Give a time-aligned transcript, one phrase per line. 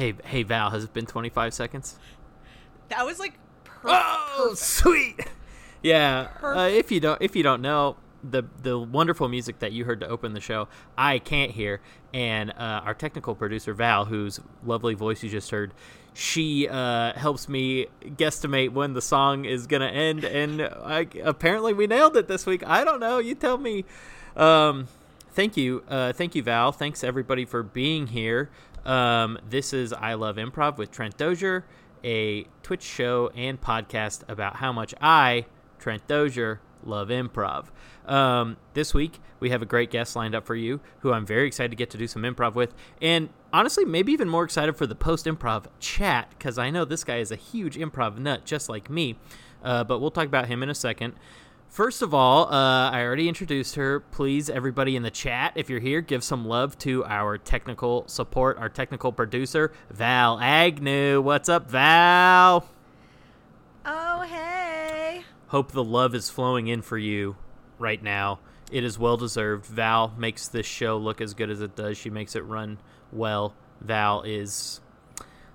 [0.00, 1.98] Hey, hey, Val, has it been 25 seconds?
[3.00, 3.32] That was like
[3.64, 4.58] per- Oh, perfect.
[4.58, 5.20] sweet.
[5.82, 6.28] Yeah.
[6.42, 10.00] Uh, if you don't, if you don't know the the wonderful music that you heard
[10.00, 10.68] to open the show,
[10.98, 11.80] I can't hear,
[12.12, 15.72] and uh, our technical producer Val, whose lovely voice you just heard,
[16.12, 21.86] she uh, helps me guesstimate when the song is gonna end, and I, apparently we
[21.86, 22.62] nailed it this week.
[22.66, 23.16] I don't know.
[23.18, 23.86] You tell me.
[24.36, 24.86] Um,
[25.32, 26.72] thank you, uh, thank you, Val.
[26.72, 28.50] Thanks everybody for being here.
[28.84, 31.64] Um, this is I Love Improv with Trent Dozier,
[32.04, 35.46] a Twitch show and podcast about how much I,
[35.78, 37.66] Trent Dozier, love improv.
[38.06, 41.46] Um, this week we have a great guest lined up for you, who I'm very
[41.46, 44.86] excited to get to do some improv with, and honestly, maybe even more excited for
[44.86, 48.68] the post improv chat because I know this guy is a huge improv nut, just
[48.68, 49.18] like me.
[49.62, 51.14] Uh, but we'll talk about him in a second.
[51.70, 54.00] First of all, uh, I already introduced her.
[54.00, 58.58] Please, everybody in the chat, if you're here, give some love to our technical support,
[58.58, 61.20] our technical producer, Val Agnew.
[61.20, 62.68] What's up, Val?
[63.86, 65.22] Oh hey.
[65.46, 67.36] Hope the love is flowing in for you
[67.78, 68.40] right now.
[68.72, 69.64] It is well deserved.
[69.66, 71.96] Val makes this show look as good as it does.
[71.96, 72.78] She makes it run
[73.12, 73.54] well.
[73.80, 74.80] Val is,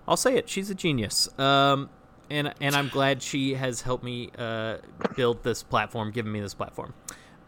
[0.07, 1.27] I'll say it, she's a genius.
[1.37, 1.89] Um,
[2.29, 4.77] and and I'm glad she has helped me uh,
[5.15, 6.93] build this platform, given me this platform.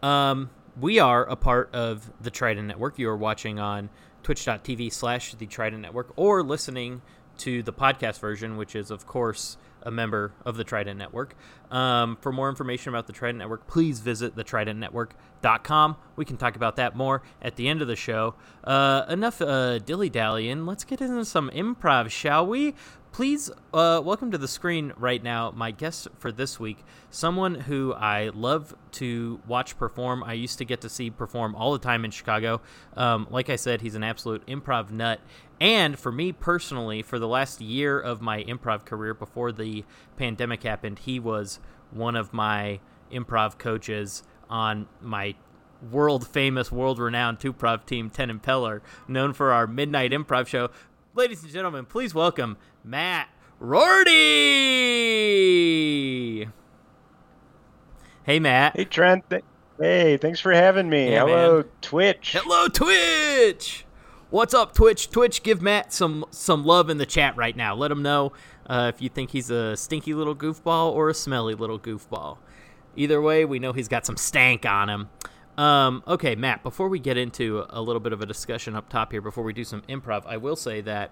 [0.02, 2.98] Um, we are a part of the Trident Network.
[2.98, 3.90] You are watching on
[4.22, 7.02] twitch.tv slash the Trident Network or listening
[7.38, 11.34] to the podcast version, which is, of course, a member of the Trident Network.
[11.70, 15.96] Um, for more information about the Trident Network, please visit the thetridentnetwork.com.
[16.16, 18.34] We can talk about that more at the end of the show.
[18.64, 20.66] Uh, enough uh, dilly dallying.
[20.66, 22.74] Let's get into some improv, shall we?
[23.12, 27.92] Please uh, welcome to the screen right now my guest for this week, someone who
[27.94, 30.22] I love to watch perform.
[30.22, 32.60] I used to get to see perform all the time in Chicago.
[32.96, 35.20] Um, like I said, he's an absolute improv nut.
[35.60, 39.84] And for me personally, for the last year of my improv career before the
[40.16, 41.58] pandemic happened, he was
[41.90, 42.78] one of my
[43.10, 45.34] improv coaches on my
[45.90, 50.70] world famous, world renowned two prov team, Ten Impeller, known for our midnight improv show.
[51.14, 54.12] Ladies and gentlemen, please welcome Matt Rorty.
[58.22, 58.76] Hey, Matt.
[58.76, 59.24] Hey Trent.
[59.78, 61.10] Hey, thanks for having me.
[61.12, 61.64] Yeah, Hello, man.
[61.80, 62.36] Twitch.
[62.38, 63.84] Hello, Twitch.
[64.30, 65.10] What's up, Twitch?
[65.10, 67.74] Twitch, give Matt some some love in the chat right now.
[67.74, 68.32] Let him know
[68.66, 72.36] uh, if you think he's a stinky little goofball or a smelly little goofball.
[72.96, 75.08] Either way, we know he's got some stank on him.
[75.58, 76.62] Um, okay, Matt.
[76.62, 79.52] Before we get into a little bit of a discussion up top here, before we
[79.52, 81.10] do some improv, I will say that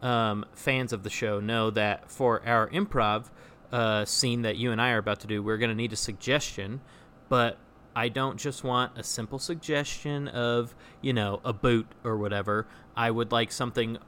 [0.00, 3.30] um, fans of the show know that for our improv
[3.72, 5.96] uh, scene that you and I are about to do, we're going to need a
[5.96, 6.80] suggestion,
[7.28, 7.58] but
[7.96, 10.72] I don't just want a simple suggestion of,
[11.02, 12.68] you know, a boot or whatever.
[12.96, 13.98] I would like something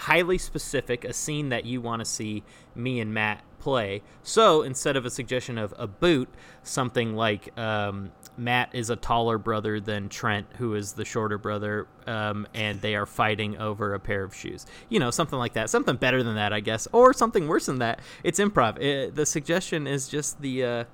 [0.00, 2.42] highly specific, a scene that you want to see
[2.74, 4.02] me and Matt play.
[4.22, 6.28] So instead of a suggestion of a boot,
[6.62, 11.86] something like um, Matt is a taller brother than Trent, who is the shorter brother,
[12.06, 14.64] um, and they are fighting over a pair of shoes.
[14.88, 15.68] You know, something like that.
[15.68, 18.00] Something better than that, I guess, or something worse than that.
[18.24, 18.80] It's improv.
[18.80, 20.84] It, the suggestion is just the uh,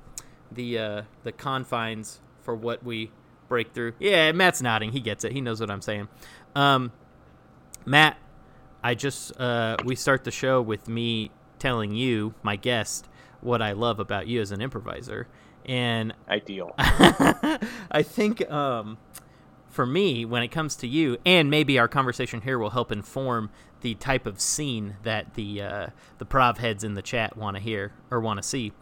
[0.50, 3.12] the uh, the confines for what we
[3.48, 3.92] break through.
[4.00, 4.90] Yeah, Matt's nodding.
[4.90, 5.30] He gets it.
[5.30, 6.08] He knows what I'm saying.
[6.56, 6.90] Um,
[7.84, 8.16] Matt,
[8.86, 13.08] I just uh, we start the show with me telling you, my guest,
[13.40, 15.26] what I love about you as an improviser,
[15.64, 16.72] and Ideal.
[16.78, 18.98] I think um,
[19.68, 23.50] for me, when it comes to you, and maybe our conversation here will help inform
[23.80, 25.86] the type of scene that the uh,
[26.18, 28.72] the prov heads in the chat want to hear or want to see,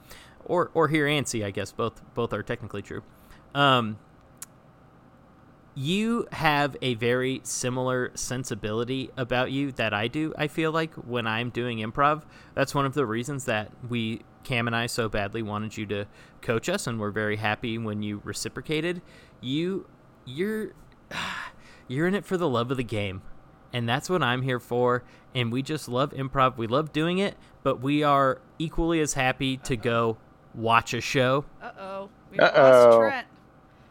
[0.45, 1.43] or or hear and see.
[1.43, 3.03] I guess both both are technically true.
[3.55, 3.97] Um,
[5.75, 10.33] you have a very similar sensibility about you that I do.
[10.39, 12.23] I feel like when I'm doing improv,
[12.55, 16.07] that's one of the reasons that we Cam and I so badly wanted you to
[16.43, 19.03] coach us, and we're very happy when you reciprocated.
[19.41, 19.87] You,
[20.25, 20.73] you're,
[21.89, 23.23] you're in it for the love of the game,
[23.73, 25.03] and that's what I'm here for.
[25.35, 26.57] And we just love improv.
[26.57, 30.19] We love doing it, but we are equally as happy to go
[30.55, 31.47] watch a show.
[31.61, 32.11] Uh oh.
[32.31, 33.23] We Uh-oh.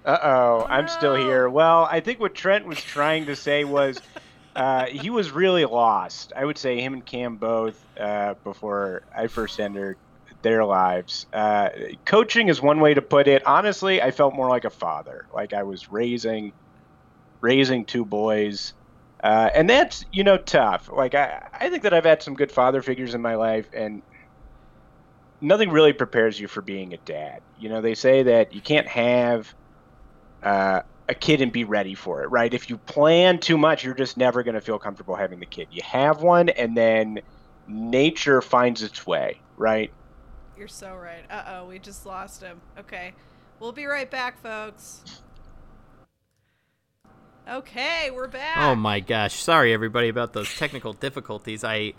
[0.05, 1.49] Uh oh, Oh, I'm still here.
[1.49, 4.01] Well, I think what Trent was trying to say was
[4.55, 6.33] uh, he was really lost.
[6.35, 9.97] I would say him and Cam both uh, before I first entered
[10.41, 11.25] their lives.
[11.33, 11.69] Uh,
[12.05, 13.45] coaching is one way to put it.
[13.45, 15.25] Honestly, I felt more like a father.
[15.33, 16.53] Like I was raising
[17.41, 18.73] raising two boys.
[19.23, 20.89] Uh, and that's you know tough.
[20.91, 24.03] Like I, I think that I've had some good father figures in my life, and
[25.41, 27.39] nothing really prepares you for being a dad.
[27.55, 29.53] You know, they say that you can't have
[30.43, 32.53] uh, a kid and be ready for it, right?
[32.53, 35.67] If you plan too much, you're just never going to feel comfortable having the kid.
[35.71, 37.21] You have one, and then
[37.67, 39.91] nature finds its way, right?
[40.57, 41.25] You're so right.
[41.29, 42.61] Uh oh, we just lost him.
[42.77, 43.13] Okay.
[43.59, 45.03] We'll be right back, folks.
[47.49, 48.57] Okay, we're back.
[48.57, 49.35] Oh my gosh!
[49.35, 51.63] Sorry everybody about those technical difficulties.
[51.63, 51.93] I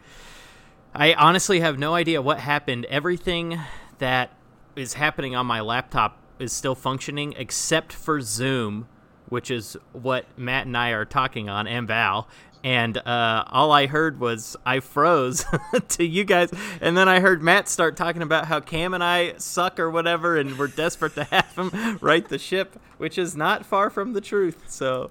[0.95, 2.87] I honestly have no idea what happened.
[2.87, 3.59] Everything
[3.99, 4.31] that
[4.77, 8.87] is happening on my laptop is still functioning except for Zoom,
[9.29, 12.29] which is what Matt and I are talking on, and Val.
[12.63, 15.45] And uh, all I heard was I froze
[15.89, 16.51] to you guys,
[16.81, 20.39] and then I heard Matt start talking about how Cam and I suck or whatever,
[20.39, 24.23] and we're desperate to have him right the ship, which is not far from the
[24.23, 24.71] truth.
[24.71, 25.11] So,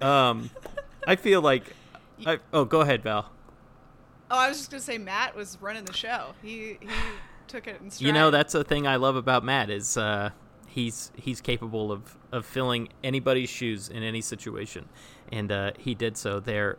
[0.00, 0.50] um,
[1.06, 1.74] I feel like,
[2.24, 3.32] I, oh, go ahead, Val.
[4.30, 6.34] Oh, I was just gonna say Matt was running the show.
[6.42, 6.88] He he
[7.48, 8.06] took it in stride.
[8.06, 10.30] You know, that's the thing I love about Matt is uh,
[10.68, 14.88] he's he's capable of, of filling anybody's shoes in any situation,
[15.32, 16.78] and uh, he did so there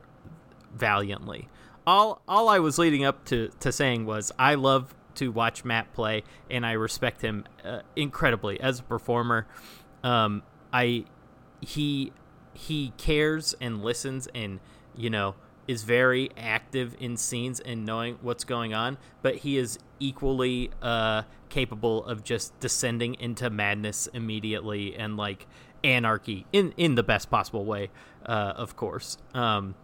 [0.73, 1.49] valiantly.
[1.85, 5.91] All all I was leading up to, to saying was I love to watch Matt
[5.93, 9.47] play, and I respect him uh, incredibly as a performer.
[10.03, 11.05] Um, I
[11.61, 12.13] he
[12.53, 14.59] he cares and listens, and
[14.95, 15.35] you know
[15.67, 21.21] is very active in scenes and knowing what's going on, but he is equally uh,
[21.49, 25.47] capable of just descending into madness immediately and like
[25.83, 27.89] anarchy in in the best possible way,
[28.25, 29.17] uh, of course.
[29.33, 29.75] Um,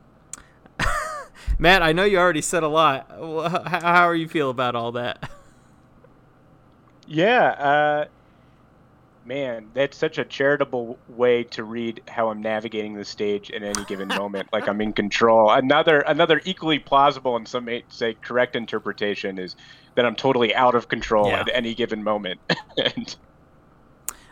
[1.59, 3.07] Matt, I know you already said a lot.
[3.09, 5.29] How are you feel about all that?
[7.07, 8.05] Yeah, uh,
[9.25, 13.83] man, that's such a charitable way to read how I'm navigating the stage at any
[13.85, 15.49] given moment, like I'm in control.
[15.51, 19.55] Another another equally plausible and some may say correct interpretation is
[19.95, 21.41] that I'm totally out of control Yeah.
[21.41, 22.39] at any given moment.
[22.77, 23.15] and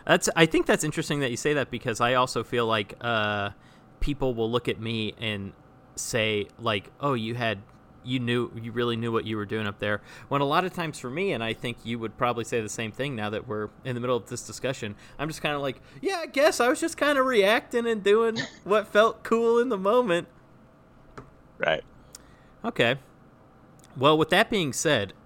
[0.06, 3.52] That's I think that's interesting that you say that because I also feel like uh,
[4.00, 5.54] people will look at me and
[5.96, 7.60] say like, "Oh, you had
[8.04, 10.74] you knew you really knew what you were doing up there." When a lot of
[10.74, 13.48] times for me, and I think you would probably say the same thing now that
[13.48, 16.60] we're in the middle of this discussion, I'm just kind of like, "Yeah, I guess
[16.60, 20.28] I was just kind of reacting and doing what felt cool in the moment."
[21.58, 21.84] right.
[22.66, 22.98] Okay.
[23.96, 25.14] Well, with that being said,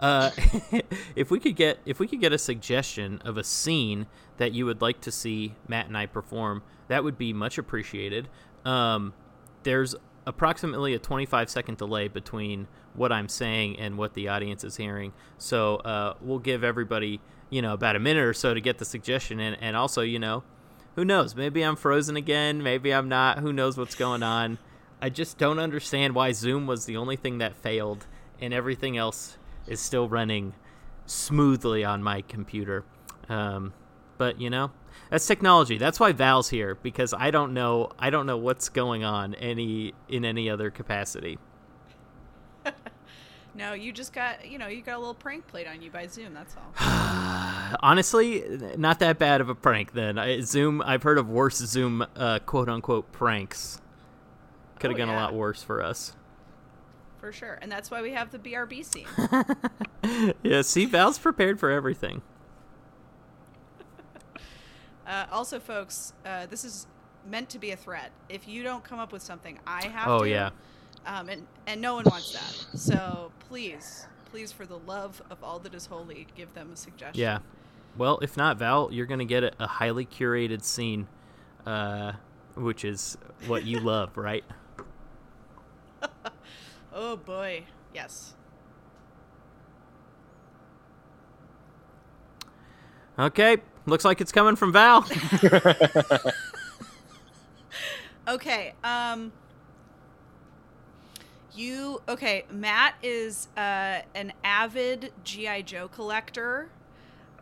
[0.00, 0.30] uh,
[1.16, 4.06] if we could get if we could get a suggestion of a scene
[4.36, 8.28] that you would like to see Matt and I perform, that would be much appreciated.
[8.64, 9.14] Um,
[9.62, 9.94] there's
[10.26, 15.12] approximately a 25 second delay between what I'm saying and what the audience is hearing,
[15.38, 18.84] so uh, we'll give everybody you know about a minute or so to get the
[18.84, 20.44] suggestion in, and also you know
[20.94, 21.34] who knows?
[21.34, 22.62] Maybe I'm frozen again.
[22.62, 23.40] Maybe I'm not.
[23.40, 24.58] Who knows what's going on?
[25.00, 28.06] I just don't understand why Zoom was the only thing that failed
[28.40, 29.36] and everything else
[29.66, 30.54] is still running
[31.06, 32.84] smoothly on my computer.
[33.28, 33.72] Um,
[34.18, 34.70] but you know,
[35.10, 35.78] that's technology.
[35.78, 37.90] That's why Val's here because I don't know.
[37.98, 41.38] I don't know what's going on any in any other capacity.
[43.56, 46.08] No, you just got you know you got a little prank played on you by
[46.08, 46.34] Zoom.
[46.34, 46.72] That's all.
[47.80, 48.42] Honestly,
[48.76, 49.92] not that bad of a prank.
[49.92, 50.82] Then I, Zoom.
[50.84, 53.80] I've heard of worse Zoom uh, quote unquote pranks.
[54.80, 56.16] Could have Oh, gone a lot worse for us.
[57.20, 60.34] For sure, and that's why we have the BRB scene.
[60.42, 62.22] yeah, see, Val's prepared for everything.
[65.06, 66.86] Uh, also, folks, uh, this is
[67.28, 68.10] meant to be a threat.
[68.28, 70.10] If you don't come up with something, I have to.
[70.10, 70.28] Oh to.
[70.30, 70.50] yeah.
[71.06, 72.78] Um, and and no one wants that.
[72.78, 77.20] So please, please, for the love of all that is holy, give them a suggestion.
[77.20, 77.38] Yeah.
[77.96, 81.06] Well, if not, Val, you're going to get a, a highly curated scene,
[81.64, 82.12] uh,
[82.54, 84.44] which is what you love, right?
[86.96, 87.64] Oh boy.
[87.92, 88.34] Yes.
[93.18, 93.56] Okay.
[93.86, 95.06] Looks like it's coming from Val.
[98.26, 98.72] Okay.
[98.82, 99.32] Um.
[101.54, 102.44] You okay?
[102.50, 106.68] Matt is uh, an avid GI Joe collector,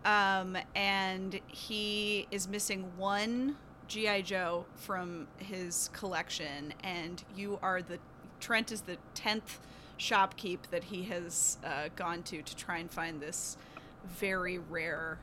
[0.04, 3.56] um, and he is missing one
[3.88, 6.74] GI Joe from his collection.
[6.82, 7.98] And you are the
[8.40, 9.60] Trent is the tenth
[9.98, 13.56] shopkeep that he has uh, gone to to try and find this
[14.04, 15.18] very rare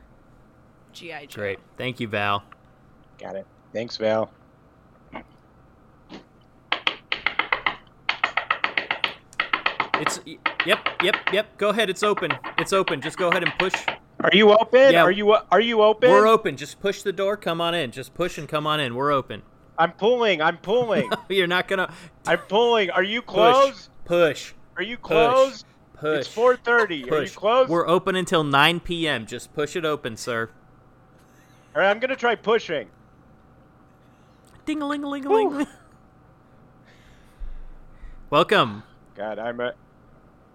[0.92, 1.40] GI Joe.
[1.40, 1.58] Great.
[1.76, 2.42] Thank you, Val.
[3.18, 3.46] Got it.
[3.72, 4.30] Thanks, Val.
[9.94, 10.20] It's
[10.66, 11.56] Yep, yep, yep.
[11.58, 11.90] Go ahead.
[11.90, 12.32] It's open.
[12.58, 13.00] It's open.
[13.00, 13.74] Just go ahead and push.
[14.20, 14.92] Are you open?
[14.92, 15.02] Yeah.
[15.02, 16.10] Are you are you open?
[16.10, 16.56] We're open.
[16.56, 17.36] Just push the door.
[17.36, 17.90] Come on in.
[17.90, 18.94] Just push and come on in.
[18.94, 19.42] We're open.
[19.78, 20.42] I'm pulling.
[20.42, 21.10] I'm pulling.
[21.28, 21.92] You're not gonna
[22.26, 22.90] I'm pulling.
[22.90, 23.34] Are you push.
[23.34, 23.88] closed?
[24.04, 24.52] Push.
[24.76, 25.64] Are you closed?
[25.94, 26.26] Push.
[26.26, 26.70] It's 4:30.
[26.78, 27.34] Are you Push.
[27.34, 27.70] closed?
[27.70, 29.26] We're open until 9 p.m.
[29.26, 30.50] Just push it open, sir.
[31.74, 32.88] All right, I'm gonna try pushing.
[34.66, 35.66] Ding a ling a ling a ling.
[38.30, 38.82] Welcome.
[39.14, 39.74] God, I'm a.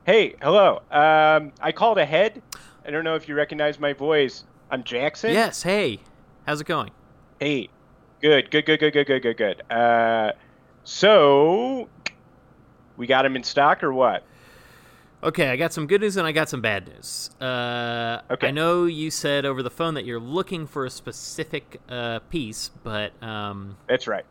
[0.06, 0.82] Hey, hello.
[0.92, 2.42] Um, I called ahead.
[2.86, 4.44] I don't know if you recognize my voice.
[4.70, 5.32] I'm Jackson.
[5.32, 5.64] Yes.
[5.64, 6.00] Hey.
[6.46, 6.92] How's it going?
[7.40, 7.70] Hey.
[8.22, 8.52] Good.
[8.52, 8.66] Good.
[8.66, 8.80] Good.
[8.80, 8.94] Good.
[8.94, 9.08] Good.
[9.08, 9.22] Good.
[9.22, 9.38] Good.
[9.38, 9.72] Good.
[9.72, 10.34] Uh,
[10.84, 11.88] so
[12.98, 14.24] we got him in stock or what?
[15.24, 17.32] Okay, I got some good news and I got some bad news.
[17.42, 18.48] Uh, Okay.
[18.48, 22.70] I know you said over the phone that you're looking for a specific uh, piece,
[22.84, 24.26] but um, That's right.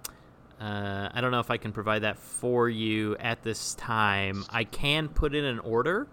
[0.61, 4.45] uh, I don't know if I can provide that for you at this time.
[4.51, 6.07] I can put in an order.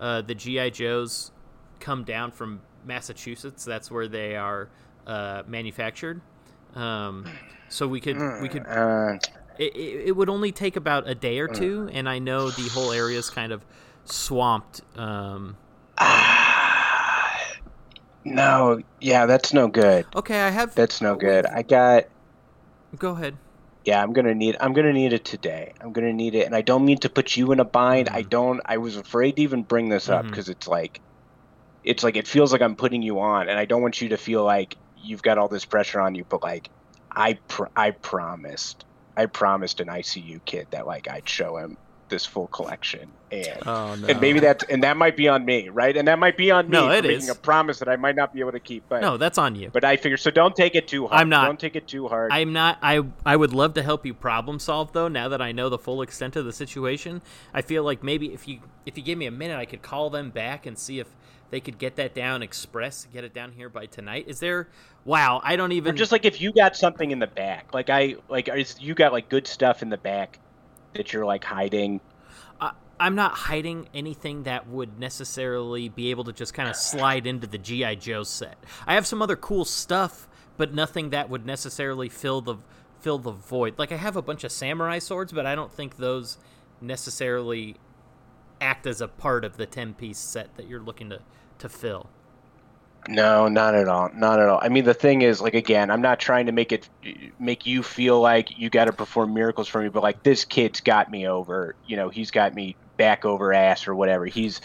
[0.00, 1.30] Uh, the GI Joes
[1.80, 3.64] come down from Massachusetts.
[3.64, 4.68] That's where they are
[5.06, 6.20] uh, manufactured.
[6.74, 7.26] Um,
[7.68, 9.18] so we could we could Uh,
[9.58, 12.68] it, it, it would only take about a day or two, and I know the
[12.70, 13.64] whole area is kind of
[14.06, 14.82] swamped.
[14.96, 15.56] Um,
[15.98, 17.40] ah,
[18.24, 18.80] no.
[19.00, 20.06] Yeah, that's no good.
[20.14, 20.74] okay, I have.
[20.74, 21.46] That's no good.
[21.46, 22.04] I got.
[22.98, 23.36] Go ahead.
[23.84, 24.56] Yeah, I'm gonna need.
[24.60, 25.74] I'm gonna need it today.
[25.80, 28.08] I'm gonna need it, and I don't mean to put you in a bind.
[28.08, 28.30] I Mhm.
[28.30, 28.60] don't.
[28.64, 31.00] I was afraid to even bring this up because it's like,
[31.82, 34.16] it's like it feels like I'm putting you on, and I don't want you to
[34.16, 36.24] feel like you've got all this pressure on you.
[36.26, 36.70] But like,
[37.12, 38.86] I pr- I promised.
[39.18, 41.76] I promised an ICU kid that like I'd show him
[42.08, 44.06] this full collection, and Oh no.
[44.08, 45.96] and maybe that and that might be on me, right?
[45.96, 47.28] And that might be on me No, it making is.
[47.28, 48.84] a promise that I might not be able to keep.
[48.88, 49.70] But no, that's on you.
[49.72, 50.30] but I figure so.
[50.30, 51.20] Don't take it too hard.
[51.20, 51.46] I'm not.
[51.46, 52.32] Don't take it too hard.
[52.32, 52.78] I'm not.
[52.82, 55.08] I I would love to help you problem solve though.
[55.08, 58.46] Now that I know the full extent of the situation, I feel like maybe if
[58.46, 61.08] you if you give me a minute, I could call them back and see if
[61.50, 64.24] they could get that down express, get it down here by tonight.
[64.28, 64.68] Is there?
[65.04, 65.96] Wow, I don't Or even.
[65.96, 69.12] just like if you got something in the back, like I like, is you got
[69.12, 70.38] like good stuff in the back
[70.94, 72.00] that you're like hiding.
[72.98, 77.46] I'm not hiding anything that would necessarily be able to just kind of slide into
[77.46, 78.56] the GI Joe set.
[78.86, 82.56] I have some other cool stuff, but nothing that would necessarily fill the
[83.00, 83.78] fill the void.
[83.78, 86.38] Like I have a bunch of samurai swords, but I don't think those
[86.80, 87.76] necessarily
[88.60, 91.20] act as a part of the 10 piece set that you're looking to
[91.58, 92.08] to fill.
[93.08, 94.10] No, not at all.
[94.14, 94.58] Not at all.
[94.62, 96.88] I mean, the thing is, like, again, I'm not trying to make it
[97.38, 100.80] make you feel like you got to perform miracles for me, but like this kid's
[100.80, 101.74] got me over.
[101.86, 104.26] You know, he's got me back over ass or whatever.
[104.26, 104.60] He's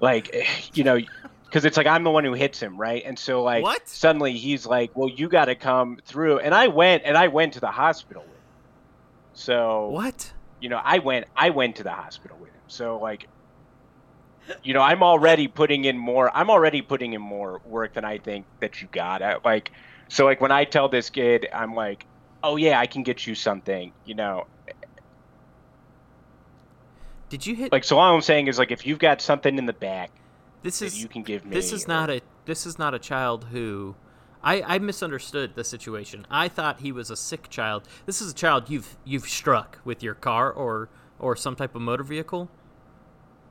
[0.00, 0.34] like,
[0.74, 0.98] you know,
[1.44, 3.02] because it's like I'm the one who hits him, right?
[3.04, 3.86] And so like What?
[3.88, 6.38] suddenly he's like, well, you got to come through.
[6.38, 8.44] And I went and I went to the hospital with him.
[9.34, 10.32] So What?
[10.60, 12.60] you know, I went I went to the hospital with him.
[12.68, 13.28] So like
[14.62, 18.18] you know, I'm already putting in more I'm already putting in more work than I
[18.18, 19.22] think that you got.
[19.22, 19.72] I, like
[20.08, 22.06] so like when I tell this kid, I'm like,
[22.42, 24.46] "Oh yeah, I can get you something," you know.
[27.28, 29.64] Did you hit Like so all I'm saying is like if you've got something in
[29.64, 30.10] the back
[30.62, 32.92] This that is you can give me this is or- not a this is not
[32.92, 33.94] a child who
[34.44, 36.26] I, I misunderstood the situation.
[36.28, 37.84] I thought he was a sick child.
[38.06, 41.80] This is a child you've you've struck with your car or or some type of
[41.80, 42.50] motor vehicle.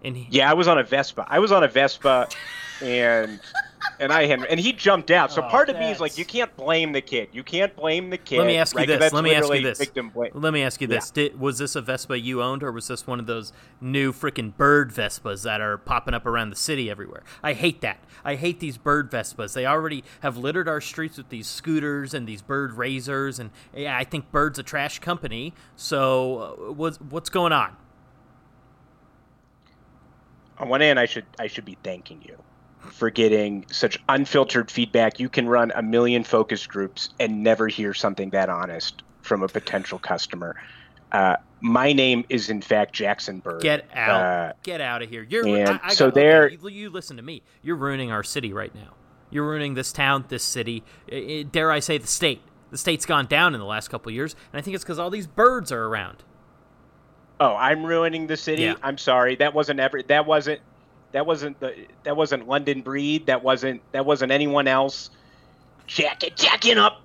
[0.03, 1.25] And he, Yeah, I was on a Vespa.
[1.29, 2.27] I was on a Vespa
[2.81, 3.39] and
[3.99, 5.31] and I had and he jumped out.
[5.31, 7.29] So Oh, part of me is like you can't blame the kid.
[7.31, 8.39] You can't blame the kid.
[8.39, 8.87] Let me ask you right?
[8.87, 9.13] this.
[9.13, 9.79] Let me ask you this.
[10.33, 10.95] Let me ask you Yeah.
[10.95, 14.11] this: Did, Was this a Vespa you owned, or was this one of those new
[14.11, 17.23] freaking bird Vespas that are popping up around the city everywhere?
[17.43, 17.99] I hate that.
[18.23, 19.53] I hate these bird Vespas.
[19.53, 23.97] They already have littered our streets with these scooters and these bird razors, and yeah,
[23.97, 25.53] I think Bird's a trash company.
[25.75, 26.37] So,
[26.69, 27.75] uh, what's what's going on?
[30.61, 32.37] On one hand, I should I should be thanking you
[32.79, 35.19] for getting such unfiltered feedback.
[35.19, 39.47] You can run a million focus groups and never hear something that honest from a
[39.47, 40.55] potential customer.
[41.11, 43.61] Uh, my name is in fact Jackson Bird.
[43.61, 44.21] Get out!
[44.21, 45.23] Uh, Get out of here!
[45.23, 47.41] You're I, I so there- you, you listen to me.
[47.61, 48.93] You're ruining our city right now.
[49.29, 50.83] You're ruining this town, this city.
[51.11, 52.41] I- I- dare I say the state?
[52.71, 54.97] The state's gone down in the last couple of years, and I think it's because
[54.99, 56.23] all these birds are around.
[57.41, 58.63] Oh, I'm ruining the city.
[58.63, 58.75] Yeah.
[58.83, 59.35] I'm sorry.
[59.35, 60.01] That wasn't ever.
[60.03, 60.61] That wasn't.
[61.11, 61.75] That wasn't the.
[62.03, 63.25] That wasn't London Breed.
[63.25, 63.81] That wasn't.
[63.91, 65.09] That wasn't anyone else.
[65.87, 67.01] Jack jacking up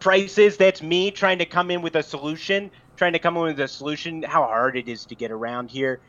[0.00, 0.56] prices.
[0.56, 2.70] That's me trying to come in with a solution.
[2.96, 4.22] Trying to come in with a solution.
[4.22, 6.00] How hard it is to get around here.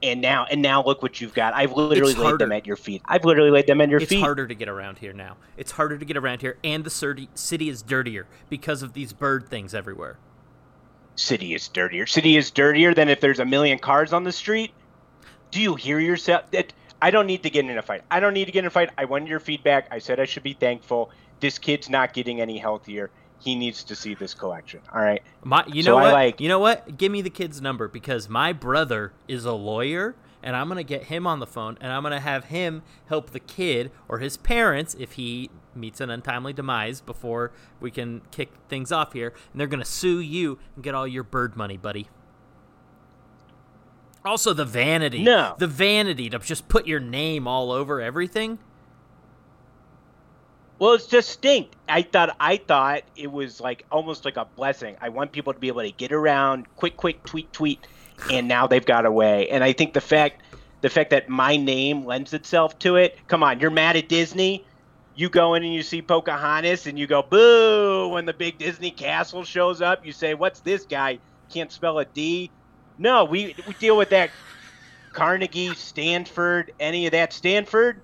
[0.00, 1.54] And now, and now, look what you've got.
[1.54, 3.02] I've literally It's laid them at your feet.
[3.06, 4.18] I've literally laid them at your It's feet.
[4.18, 5.36] It's harder to get around here now.
[5.56, 9.48] It's harder to get around here, and the city is dirtier because of these bird
[9.48, 10.16] things everywhere.
[11.18, 12.06] City is dirtier.
[12.06, 14.72] City is dirtier than if there's a million cars on the street.
[15.50, 16.48] Do you hear yourself?
[16.52, 16.72] That
[17.02, 18.02] I don't need to get in a fight.
[18.10, 18.90] I don't need to get in a fight.
[18.96, 19.88] I wanted your feedback.
[19.90, 21.10] I said I should be thankful.
[21.40, 23.10] This kid's not getting any healthier.
[23.40, 24.80] He needs to see this collection.
[24.94, 25.22] All right.
[25.42, 26.12] My, you So know what?
[26.12, 26.96] like- You know what?
[26.96, 31.04] Give me the kid's number because my brother is a lawyer, and I'm gonna get
[31.04, 34.96] him on the phone, and I'm gonna have him help the kid or his parents
[34.98, 39.66] if he meets an untimely demise before we can kick things off here, and they're
[39.66, 42.08] gonna sue you and get all your bird money, buddy.
[44.24, 45.22] Also, the vanity.
[45.22, 45.54] No.
[45.58, 48.58] The vanity to just put your name all over everything.
[50.78, 51.74] Well, it's distinct.
[51.88, 54.96] I thought I thought it was like almost like a blessing.
[55.00, 57.86] I want people to be able to get around, quick, quick, tweet, tweet,
[58.30, 59.48] and now they've got away.
[59.48, 60.42] And I think the fact
[60.80, 63.18] the fact that my name lends itself to it.
[63.26, 64.64] Come on, you're mad at Disney.
[65.16, 68.92] You go in and you see Pocahontas and you go boo when the big Disney
[68.92, 70.06] castle shows up.
[70.06, 71.18] You say, "What's this guy?
[71.50, 72.50] Can't spell a D."
[72.98, 74.30] No, we we deal with that
[75.12, 78.00] Carnegie, Stanford, any of that Stanford.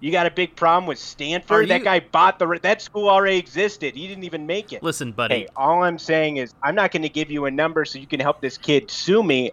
[0.00, 1.62] You got a big problem with Stanford?
[1.62, 3.94] you- That guy bought the that school already existed.
[3.94, 4.82] He didn't even make it.
[4.82, 5.34] Listen, buddy.
[5.34, 8.06] Hey, all I'm saying is I'm not going to give you a number so you
[8.06, 9.50] can help this kid sue me.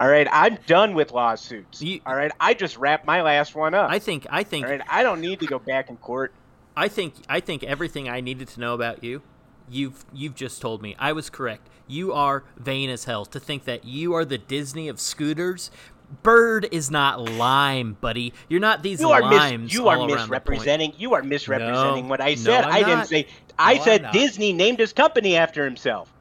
[0.00, 1.82] All right, I'm done with lawsuits.
[1.82, 3.90] You- all right, I just wrapped my last one up.
[3.90, 4.26] I think.
[4.30, 4.64] I think.
[4.66, 6.32] all right, I don't need to go back in court.
[6.76, 9.22] I think I think everything I needed to know about you,
[9.68, 10.94] you've you've just told me.
[11.00, 11.68] I was correct.
[11.88, 15.72] You are vain as hell to think that you are the Disney of scooters.
[16.22, 18.32] Bird is not lime, buddy.
[18.48, 19.64] You're not these You are limes.
[19.64, 20.94] mis- you are misrepresenting.
[20.96, 22.64] You are misrepresenting No, what I no, said.
[22.64, 23.26] I'm I didn't say.
[23.58, 24.10] I No, said.
[24.12, 26.12] Disney named his company after himself.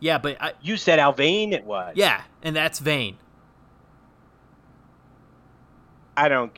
[0.00, 1.94] Yeah, but I, You said how vain it was.
[1.96, 3.16] yeah, and that's vain.
[6.16, 6.56] I don't.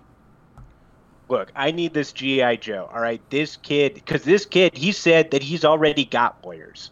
[1.28, 2.90] Look, I need this GI Joe.
[2.92, 6.90] All right, this kid, because this kid, he said that he's already got lawyers.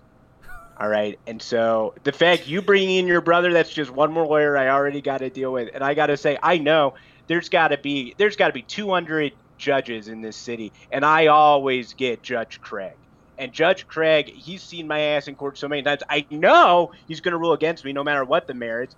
[0.81, 4.25] All right, and so the fact you bring in your brother, that's just one more
[4.25, 5.71] lawyer I already got to deal with.
[5.75, 6.95] And I got to say, I know
[7.27, 11.27] there's got to be there's got to be 200 judges in this city, and I
[11.27, 12.95] always get Judge Craig.
[13.39, 16.03] And Judge Craig, he's seen my ass in court so many times.
[16.09, 18.95] I know he's going to rule against me no matter what the merits.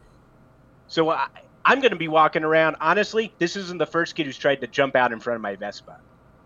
[0.88, 1.28] So I,
[1.64, 2.76] I'm going to be walking around.
[2.80, 5.56] Honestly, this isn't the first kid who's tried to jump out in front of my
[5.56, 5.98] Vespa.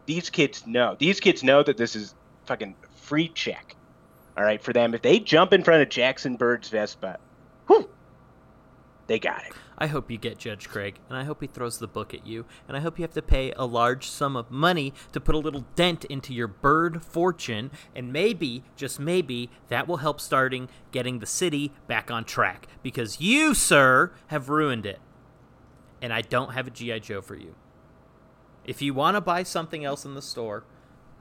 [0.07, 0.97] These kids know.
[0.99, 2.15] These kids know that this is
[2.47, 3.77] fucking free check.
[4.37, 4.95] All right, for them.
[4.95, 7.19] If they jump in front of Jackson Bird's Vespa,
[7.67, 7.89] whew,
[9.07, 9.53] they got it.
[9.77, 12.45] I hope you get Judge Craig, and I hope he throws the book at you,
[12.69, 15.39] and I hope you have to pay a large sum of money to put a
[15.39, 21.19] little dent into your bird fortune, and maybe, just maybe, that will help starting getting
[21.19, 22.69] the city back on track.
[22.83, 25.01] Because you, sir, have ruined it.
[26.01, 27.01] And I don't have a G.I.
[27.01, 27.55] Joe for you.
[28.65, 30.65] If you want to buy something else in the store,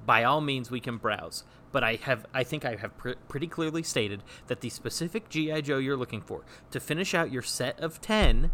[0.06, 1.44] by all means we can browse
[1.74, 5.62] but i have i think i have pr- pretty clearly stated that the specific gi
[5.62, 8.50] joe you're looking for to finish out your set of 10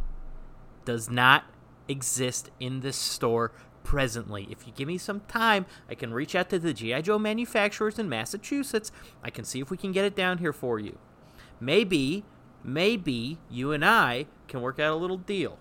[0.86, 1.44] does not
[1.88, 3.52] exist in this store
[3.84, 4.48] presently.
[4.52, 8.00] If you give me some time i can reach out to the gi joe manufacturers
[8.00, 8.92] in massachusetts.
[9.24, 10.98] I can see if we can get it down here for you.
[11.60, 12.26] Maybe
[12.64, 15.58] maybe you and i can work out a little deal.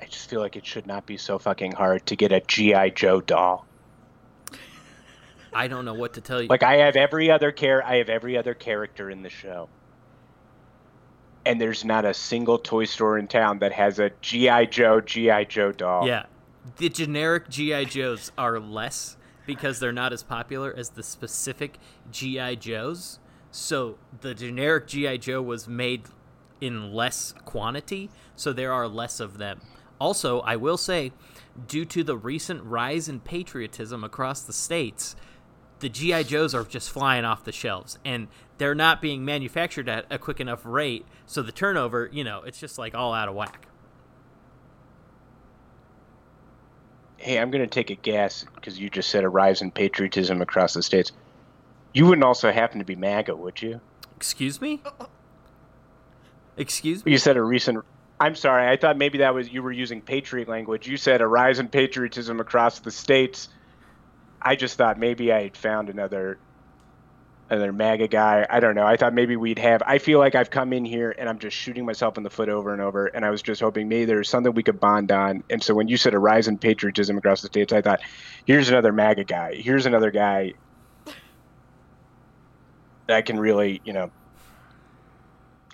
[0.00, 2.90] I just feel like it should not be so fucking hard to get a GI
[2.90, 3.66] Joe doll.
[5.54, 7.84] I don't know what to tell you Like I have every other care.
[7.84, 9.68] I have every other character in the show,
[11.46, 15.46] and there's not a single toy store in town that has a GI Joe GI
[15.46, 16.06] Joe doll.
[16.06, 16.24] Yeah.
[16.76, 17.84] The generic G.I.
[17.84, 21.78] Joes are less because they're not as popular as the specific
[22.10, 22.54] G.I.
[22.54, 23.18] Joes.
[23.50, 25.18] So the generic G.I.
[25.18, 26.04] Joe was made
[26.62, 29.60] in less quantity, so there are less of them.
[30.00, 31.12] Also, I will say,
[31.68, 35.14] due to the recent rise in patriotism across the states,
[35.84, 40.06] the GI Joes are just flying off the shelves, and they're not being manufactured at
[40.08, 41.04] a quick enough rate.
[41.26, 43.66] So the turnover, you know, it's just like all out of whack.
[47.18, 50.72] Hey, I'm gonna take a guess because you just said a rise in patriotism across
[50.72, 51.12] the states.
[51.92, 53.82] You wouldn't also happen to be MAGA, would you?
[54.16, 54.82] Excuse me?
[56.56, 57.12] Excuse me?
[57.12, 57.84] You said a recent.
[58.18, 58.70] I'm sorry.
[58.70, 60.88] I thought maybe that was you were using patriot language.
[60.88, 63.50] You said a rise in patriotism across the states.
[64.44, 66.38] I just thought maybe I had found another
[67.50, 68.46] another MAGA guy.
[68.48, 68.86] I don't know.
[68.86, 69.82] I thought maybe we'd have.
[69.86, 72.48] I feel like I've come in here and I'm just shooting myself in the foot
[72.48, 73.06] over and over.
[73.06, 75.44] And I was just hoping maybe there's something we could bond on.
[75.50, 78.00] And so when you said a rise in patriotism across the states, I thought,
[78.46, 79.54] here's another MAGA guy.
[79.56, 80.54] Here's another guy
[83.06, 84.10] that I can really, you know,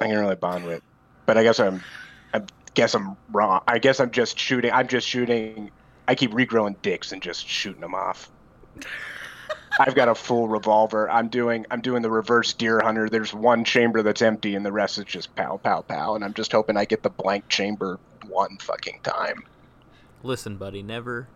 [0.00, 0.82] I can really bond with.
[1.26, 1.82] But I guess I'm,
[2.34, 2.42] I
[2.74, 3.62] guess I'm wrong.
[3.68, 4.72] I guess I'm just shooting.
[4.72, 5.70] I'm just shooting.
[6.08, 8.28] I keep regrowing dicks and just shooting them off.
[9.78, 11.10] I've got a full revolver.
[11.10, 13.08] I'm doing I'm doing the reverse deer hunter.
[13.08, 16.14] There's one chamber that's empty and the rest is just pow pow pow.
[16.14, 19.44] And I'm just hoping I get the blank chamber one fucking time.
[20.22, 21.28] Listen, buddy, never,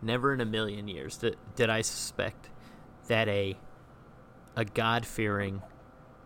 [0.00, 2.48] never in a million years did, did I suspect
[3.08, 3.56] that a
[4.56, 5.62] a God fearing,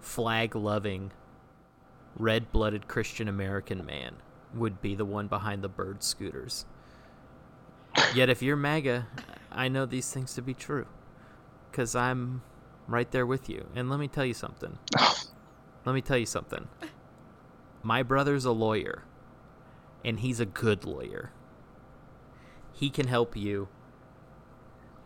[0.01, 1.13] flag loving,
[2.17, 4.17] red blooded Christian American man
[4.55, 6.65] would be the one behind the bird scooters.
[8.15, 9.07] Yet if you're MAGA,
[9.55, 10.87] I know these things to be true.
[11.71, 12.43] Because I'm
[12.87, 13.67] right there with you.
[13.75, 14.79] And let me tell you something.
[15.85, 16.69] let me tell you something.
[17.83, 19.03] My brother's a lawyer,
[20.05, 21.33] and he's a good lawyer.
[22.73, 23.69] He can help you.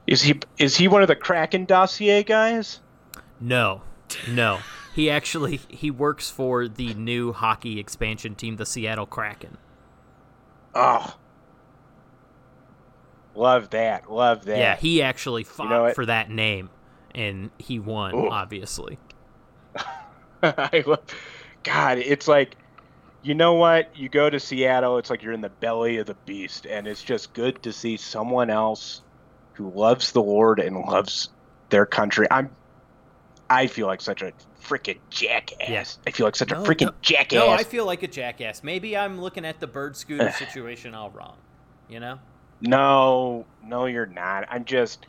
[0.06, 2.80] Is he is he one of the Kraken dossier guys?
[3.40, 3.82] No,
[4.28, 4.61] no.
[4.94, 9.58] He actually he works for the new hockey expansion team, the Seattle Kraken.
[10.74, 11.16] Oh,
[13.38, 14.59] love that, love that.
[14.59, 16.70] Yeah, he actually fought You know for that name,
[17.14, 18.14] and he won.
[18.14, 18.29] Ooh.
[18.31, 18.98] Obviously,
[20.42, 21.01] I love,
[21.64, 22.57] God, it's like,
[23.22, 23.96] you know what?
[23.96, 27.03] You go to Seattle, it's like you're in the belly of the beast, and it's
[27.03, 29.03] just good to see someone else
[29.55, 31.31] who loves the Lord and loves
[31.70, 32.27] their country.
[32.31, 32.51] I'm,
[33.51, 35.68] I feel like such a freaking jackass.
[35.68, 35.85] Yeah.
[36.07, 37.38] I feel like such a No, freaking no- jackass.
[37.38, 38.62] no, I feel like a jackass.
[38.62, 41.37] Maybe I'm looking at the bird scooter situation all wrong.
[41.88, 42.18] You know?
[42.61, 44.47] No, no, you're not.
[44.51, 45.07] I'm just,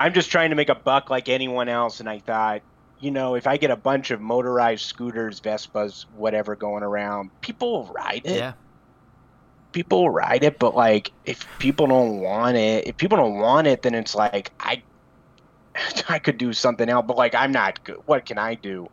[0.00, 2.62] I'm just trying to make a buck like anyone else, and I thought,
[3.00, 7.72] you know, if I get a bunch of motorized scooters, Vespas, whatever going around, people
[7.72, 8.36] will ride it.
[8.36, 8.52] Yeah.
[9.72, 13.66] People will ride it, but like, if people don't want it, if people don't want
[13.66, 14.82] it, then it's like I,
[16.08, 17.04] I could do something else.
[17.06, 17.98] But like, I'm not good.
[18.06, 18.88] What can I do?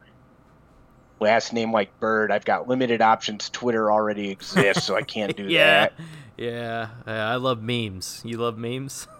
[1.20, 2.32] Last name like Bird.
[2.32, 3.50] I've got limited options.
[3.52, 5.82] Twitter already exists, so I can't do yeah.
[5.82, 5.94] that.
[6.42, 6.90] Yeah.
[7.06, 8.22] I love memes.
[8.26, 9.08] You love memes?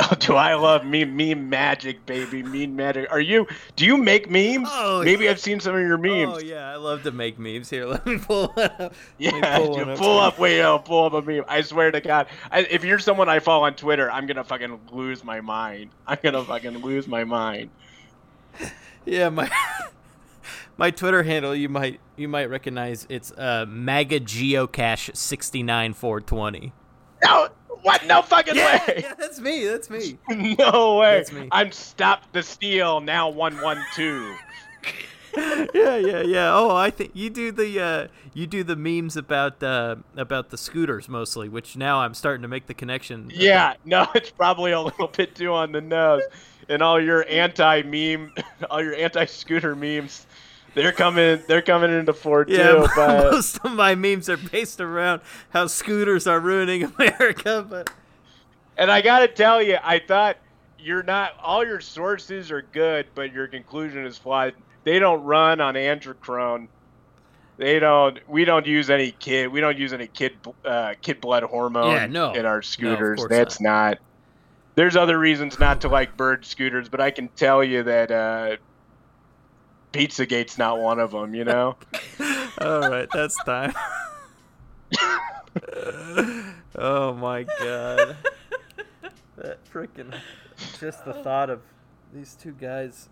[0.00, 2.42] Oh, do I love meme meme magic, baby?
[2.42, 3.12] Meme magic.
[3.12, 3.46] Are you?
[3.76, 4.68] Do you make memes?
[4.72, 5.30] Oh, Maybe yeah.
[5.30, 6.38] I've seen some of your oh, memes.
[6.38, 7.70] Oh yeah, I love to make memes.
[7.70, 8.94] Here, let me pull one up.
[9.18, 10.36] Yeah, pull one pull up.
[10.36, 11.44] Wait, no, pull up a meme.
[11.46, 14.80] I swear to God, I, if you're someone I follow on Twitter, I'm gonna fucking
[14.90, 15.90] lose my mind.
[16.08, 17.70] I'm gonna fucking lose my mind.
[19.06, 19.50] Yeah, my
[20.76, 23.06] my Twitter handle you might you might recognize.
[23.08, 26.72] It's uh MAGA Geocache sixty nine four twenty.
[27.24, 27.48] No,
[27.82, 28.04] what?
[28.06, 29.00] No fucking Yeah, way.
[29.02, 29.66] yeah, that's me.
[29.66, 30.18] That's me.
[30.58, 31.18] No way.
[31.18, 31.48] That's me.
[31.52, 33.28] I'm stop the steal now.
[33.28, 34.34] One one two.
[35.36, 36.54] yeah, yeah, yeah.
[36.54, 40.56] Oh, I think you do the uh, you do the memes about uh, about the
[40.58, 43.30] scooters mostly, which now I'm starting to make the connection.
[43.34, 46.22] Yeah, no, it's probably a little bit too on the nose.
[46.68, 48.32] And all your anti meme,
[48.70, 50.26] all your anti scooter memes,
[50.74, 51.40] they're coming.
[51.46, 52.86] They're coming into four Yeah, too.
[52.96, 57.66] But most of my memes are based around how scooters are ruining America.
[57.68, 57.90] But
[58.76, 60.36] and I gotta tell you, I thought
[60.78, 61.32] you're not.
[61.42, 64.54] All your sources are good, but your conclusion is flawed.
[64.84, 66.68] They don't run on adrenochrome.
[67.56, 68.18] They don't.
[68.28, 69.46] We don't use any kid.
[69.48, 70.32] We don't use any kid.
[70.64, 72.32] Uh, kid blood hormone Yeah, no.
[72.32, 73.18] in our scooters.
[73.18, 73.98] course That's not.
[74.74, 78.56] There's other reasons not to like bird scooters, but I can tell you that uh,
[79.94, 81.34] Pizzagate's not one of them.
[81.34, 81.76] You know.
[82.60, 83.72] all right, that's time.
[86.76, 88.16] oh my god,
[89.36, 90.12] that freaking
[90.80, 91.62] just the thought of
[92.12, 93.08] these two guys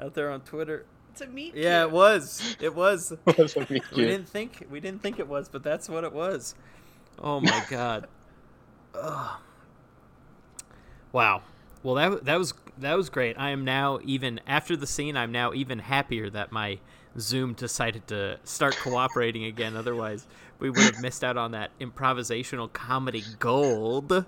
[0.00, 0.86] out there on Twitter.
[1.12, 1.54] It's a meat.
[1.54, 1.92] Yeah, it cute.
[1.94, 2.56] was.
[2.60, 3.12] It was.
[3.38, 6.54] Wasn't me, We didn't think we didn't think it was, but that's what it was.
[7.18, 8.06] Oh my god.
[8.94, 9.40] Ugh.
[11.12, 11.42] Wow.
[11.82, 13.36] Well, that that was that was great.
[13.38, 15.16] I am now even after the scene.
[15.16, 16.78] I'm now even happier that my
[17.18, 19.76] Zoom decided to start cooperating again.
[19.76, 20.26] Otherwise,
[20.58, 24.24] we would have missed out on that improvisational comedy gold.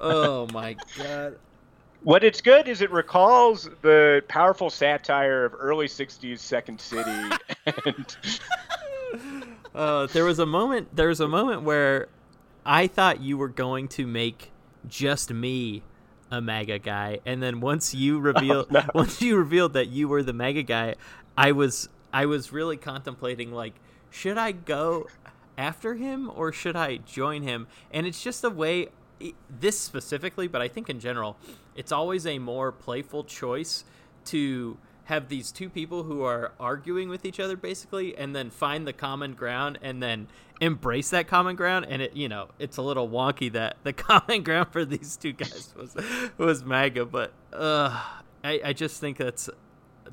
[0.00, 1.36] oh my god.
[2.02, 7.10] What it's good is it recalls the powerful satire of early '60s Second City,
[7.86, 8.16] and
[9.74, 10.94] Uh, there was a moment.
[10.94, 12.08] There was a moment where
[12.64, 14.52] I thought you were going to make
[14.88, 15.82] just me
[16.34, 18.82] a MAGA guy, and then once you oh, revealed, no.
[18.94, 20.94] once you revealed that you were the MAGA guy,
[21.36, 23.74] I was, I was really contemplating like,
[24.10, 25.06] should I go
[25.56, 27.66] after him or should I join him?
[27.92, 28.88] And it's just a way.
[29.48, 31.36] This specifically, but I think in general,
[31.76, 33.84] it's always a more playful choice
[34.26, 38.86] to have these two people who are arguing with each other basically and then find
[38.86, 40.26] the common ground and then
[40.64, 44.42] embrace that common ground and it you know it's a little wonky that the common
[44.42, 45.96] ground for these two guys was
[46.38, 48.02] was maga but uh
[48.42, 49.50] i i just think that's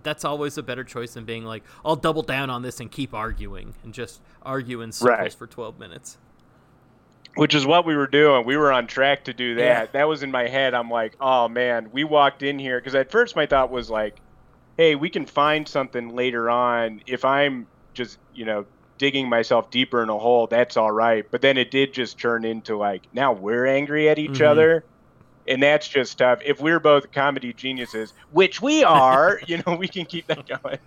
[0.04, 3.14] that's always a better choice than being like i'll double down on this and keep
[3.14, 5.34] arguing and just argue in circles Right.
[5.34, 6.18] for 12 minutes
[7.36, 8.46] which is what we were doing.
[8.46, 9.62] We were on track to do that.
[9.64, 9.86] Yeah.
[9.94, 10.74] That was in my head.
[10.74, 14.18] I'm like, oh man, we walked in here because at first my thought was like,
[14.76, 17.02] hey, we can find something later on.
[17.08, 18.66] If I'm just, you know,
[19.02, 21.26] digging myself deeper in a hole, that's all right.
[21.32, 24.46] But then it did just turn into like, now we're angry at each Mhm.
[24.46, 24.86] other.
[25.48, 26.40] And that's just tough.
[26.46, 30.78] If we're both comedy geniuses, which we are, you know, we can keep that going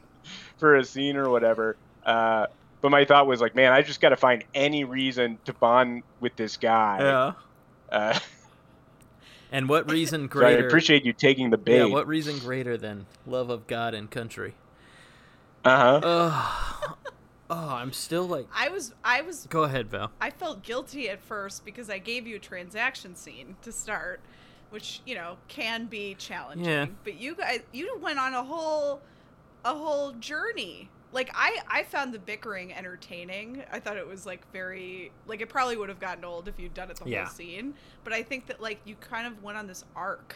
[0.58, 1.76] for a scene or whatever.
[2.06, 2.46] Uh,
[2.80, 6.04] but my thought was like, man, I just got to find any reason to bond
[6.20, 6.98] with this guy.
[7.00, 7.32] Yeah.
[7.90, 8.18] Uh,
[9.50, 11.78] And what reason so I appreciate you taking the bait.
[11.78, 14.54] yeah, what reason greater than love of God and country?
[15.64, 16.94] uh huh.
[17.50, 18.46] Oh, I'm still like.
[18.54, 20.10] I was I was Go ahead, Val.
[20.20, 24.20] I felt guilty at first because I gave you a transaction scene to start,
[24.70, 26.64] which you know can be challenging.
[26.66, 26.86] Yeah.
[27.04, 29.02] But you guys, you went on a whole,
[29.64, 30.88] a whole journey.
[31.12, 33.62] Like I, I found the bickering entertaining.
[33.70, 36.74] I thought it was like very, like it probably would have gotten old if you'd
[36.74, 37.24] done it the Yeah.
[37.26, 37.74] whole scene.
[38.02, 40.34] But I think that like you kind of went on this arc,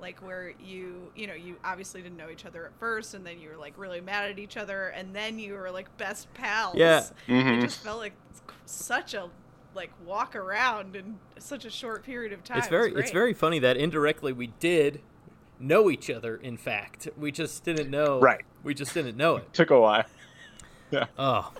[0.00, 3.40] like where you, you know, you obviously didn't know each other at first, and then
[3.40, 6.76] you were like really mad at each other, and then you were like best pals.
[6.76, 7.04] Yeah.
[7.26, 7.58] Mhm.
[7.58, 8.12] It just felt like
[8.66, 9.28] such a
[9.74, 12.58] like walk around in such a short period of time.
[12.58, 13.12] It's very, it's great.
[13.12, 15.00] very funny that indirectly we did
[15.60, 16.36] know each other.
[16.36, 18.20] In fact, we just didn't know.
[18.20, 18.44] Right.
[18.62, 19.52] We just didn't know it.
[19.52, 20.04] Took a while.
[20.90, 21.52] yeah Oh,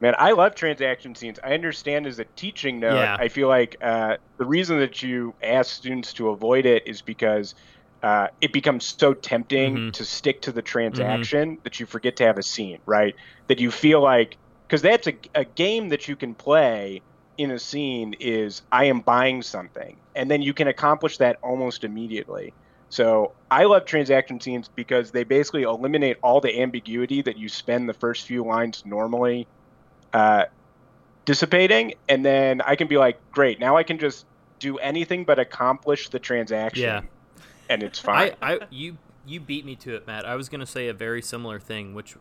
[0.00, 1.38] Man, I love transaction scenes.
[1.44, 3.10] I understand as a teaching note.
[3.10, 3.18] Yeah.
[3.18, 7.54] I feel like uh, the reason that you ask students to avoid it is because
[8.02, 9.92] uh, it becomes so tempting Mhm.
[9.92, 13.14] to stick to the transaction that you forget to have a scene, right?
[13.48, 17.02] That you feel like because that's a, a game that you can play
[17.36, 21.84] in a scene is I am buying something, and then you can accomplish that almost
[21.84, 22.54] immediately.
[22.88, 27.86] So I love transaction scenes because they basically eliminate all the ambiguity that you spend
[27.88, 29.48] the first few lines normally
[30.12, 30.44] uh,
[31.24, 34.26] dissipating, and then I can be like, great, now I can just
[34.58, 37.00] do anything but accomplish the transaction, Yeah.
[37.68, 38.32] and it's fine.
[38.42, 40.24] I, I, you, you beat me to it, Matt.
[40.26, 42.16] I was gonna say a very similar thing, which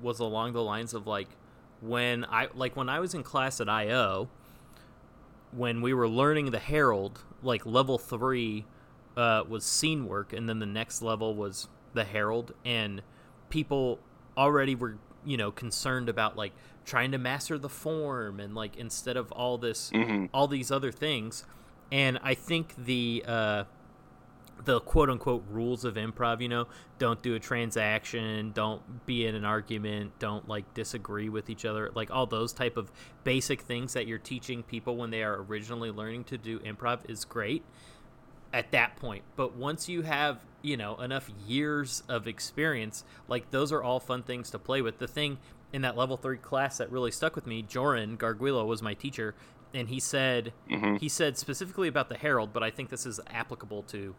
[0.00, 1.28] was along the lines of like
[1.80, 4.28] when I, like when I was in class at IO,
[5.52, 8.64] when we were learning the Herald, like level three
[9.16, 13.02] uh, was scene work, and then the next level was the Herald, and
[13.50, 13.98] people
[14.36, 16.52] already were, you know, concerned about like
[16.84, 20.28] trying to master the form and like instead of all this Mhm.
[20.32, 21.44] all these other things
[21.90, 23.64] and i think the uh
[24.64, 26.66] the quote unquote rules of improv you know
[26.98, 31.90] don't do a transaction don't be in an argument don't like disagree with each other
[31.94, 32.90] like all those type of
[33.24, 37.24] basic things that you're teaching people when they are originally learning to do improv is
[37.24, 37.64] great
[38.54, 39.22] at that point.
[39.34, 44.22] But once you have, you know, enough years of experience, like those are all fun
[44.22, 44.98] things to play with.
[44.98, 45.38] The thing
[45.72, 49.34] in that level three class that really stuck with me, Joran Garguilo was my teacher,
[49.74, 50.98] and he said Mhm.
[51.00, 54.14] he said specifically about the Herald, but I think this is applicable to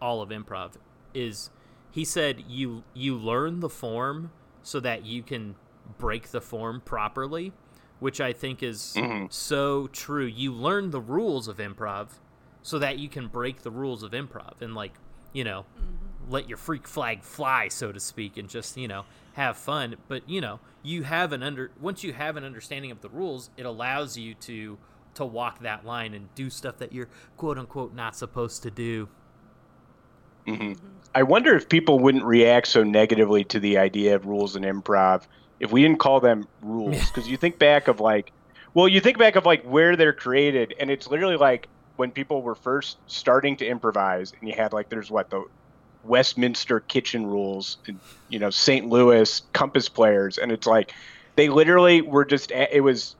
[0.00, 0.72] all of improv,
[1.14, 1.50] is
[1.90, 4.32] he said you you learn the form
[4.62, 5.54] so that you can
[5.98, 7.52] break the form properly,
[8.00, 9.32] which I think is Mhm.
[9.32, 10.24] so true.
[10.24, 12.18] You learn the rules of improv
[12.62, 14.94] so that you can break the rules of improv and like,
[15.32, 15.66] you know,
[16.28, 19.04] let your freak flag fly, so to speak, and just, you know,
[19.34, 19.96] have fun.
[20.08, 23.50] But, you know, you have an under once you have an understanding of the rules,
[23.56, 24.78] it allows you to
[25.14, 29.08] to walk that line and do stuff that you're quote unquote not supposed to do.
[30.46, 30.78] Mhm.
[31.14, 35.22] I wonder if people wouldn't react so negatively to the idea of rules and improv
[35.60, 36.96] if we didn't call them rules.
[37.10, 38.32] Because you think back of like,
[38.74, 42.42] well, you think back of like where they're created, and it's literally like when people
[42.42, 45.44] were first starting to improvise, and you had like there's what the
[46.04, 48.86] Westminster kitchen rules, and, you know, St.
[48.86, 50.92] Louis compass players, and it's like
[51.36, 53.16] they literally were just it was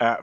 [0.00, 0.16] uh,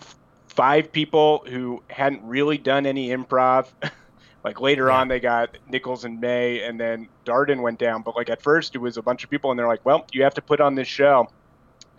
[0.47, 3.67] five people who hadn't really done any improv.
[4.43, 4.97] like later Yeah.
[4.97, 8.01] on, they got Nichols and May, and then Darden went down.
[8.01, 10.23] But like at first, it was a bunch of people, and they're like, "Well, you
[10.23, 11.27] have to put on this show,"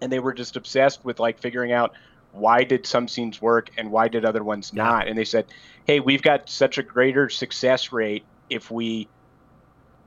[0.00, 1.92] and they were just obsessed with like figuring out
[2.32, 5.08] why did some scenes work and why did other ones not.
[5.08, 5.46] And they said,
[5.84, 9.08] "Hey, we've got such a greater success rate if we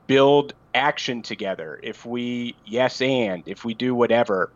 [0.06, 4.50] build action together, if we yes and, if we do whatever."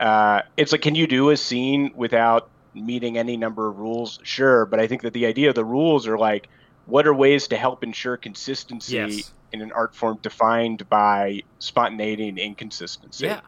[0.00, 4.18] Uh, it's like, can you do a scene without meeting any number of rules?
[4.24, 6.48] Sure, but I think that the idea of the rules are like,
[6.86, 9.32] what are ways to help ensure consistency Yes.
[9.52, 13.26] in an art form defined by spontaneity and inconsistency?
[13.26, 13.40] Yeah.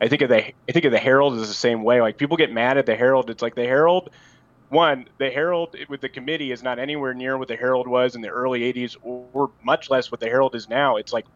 [0.00, 2.00] I think of the I think of the Herald is the same way.
[2.02, 3.30] Like people get mad at the Herald.
[3.30, 4.10] It's like the Herald.
[4.68, 8.20] One, the Herald with the committee is not anywhere near what the Herald was in
[8.20, 10.96] the early '80s, or much less what the Herald is now.
[10.96, 11.26] It's like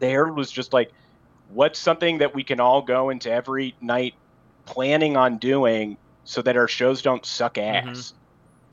[0.00, 0.90] the Herald was just like,
[1.48, 4.14] what's something that we can all go into every night
[4.66, 7.84] planning on doing so that our shows don't suck ass.
[7.84, 8.18] Mm-hmm.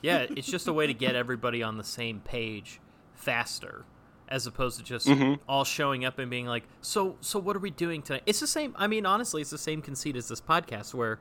[0.01, 2.79] Yeah, it's just a way to get everybody on the same page
[3.13, 3.85] faster
[4.27, 5.33] as opposed to just mm-hmm.
[5.47, 8.47] all showing up and being like, "So, so what are we doing tonight?" It's the
[8.47, 8.73] same.
[8.77, 11.19] I mean, honestly, it's the same conceit as this podcast, where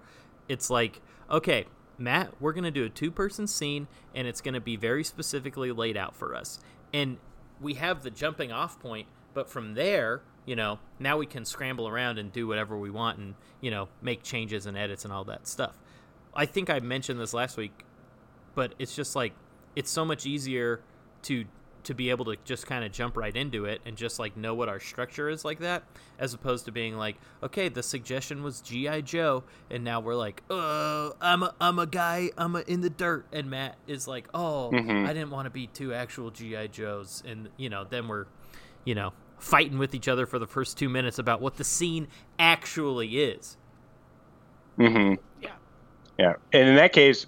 [0.48, 1.66] it's like, okay,
[2.00, 6.16] Matt, we're gonna do a two-person scene, and it's gonna be very specifically laid out
[6.16, 6.58] for us,
[6.92, 7.18] and
[7.60, 11.86] we have the jumping off point, but from there, you know, now we can scramble
[11.86, 15.24] around and do whatever we want, and you know, make changes and edits and all
[15.24, 15.76] that stuff.
[16.34, 17.84] I think I mentioned this last week,
[18.54, 19.34] but it's just like
[19.76, 20.80] it's so much easier
[21.22, 21.44] to
[21.84, 24.54] to be able to just kind of jump right into it and just like know
[24.54, 25.82] what our structure is like that
[26.18, 30.42] as opposed to being like okay the suggestion was gi joe and now we're like
[30.50, 34.28] oh i'm a, I'm a guy i'm a, in the dirt and matt is like
[34.34, 35.06] oh mm-hmm.
[35.06, 38.26] i didn't want to be two actual gi joes and you know then we're
[38.84, 42.06] you know fighting with each other for the first two minutes about what the scene
[42.38, 43.56] actually is.
[44.78, 45.14] Mm-hmm.
[45.42, 45.50] Yeah.
[46.18, 47.26] Yeah and in that case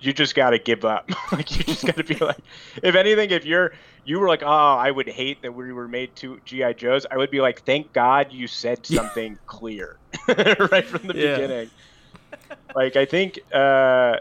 [0.00, 1.10] you just got to give up.
[1.32, 2.38] like you just got to be like,
[2.82, 3.72] if anything, if you're
[4.04, 7.06] you were like, oh, I would hate that we were made two GI Joes.
[7.10, 11.34] I would be like, thank God you said something clear right from the yeah.
[11.34, 11.70] beginning.
[12.74, 14.16] like I think, uh,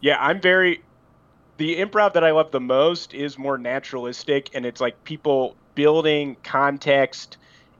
[0.00, 0.82] yeah, I'm very.
[1.58, 6.36] The improv that I love the most is more naturalistic, and it's like people building
[6.44, 7.36] context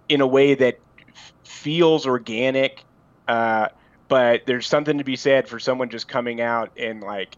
[0.08, 2.84] in a way that f- feels organic.
[3.28, 3.68] Uh,
[4.08, 7.36] but there's something to be said for someone just coming out and like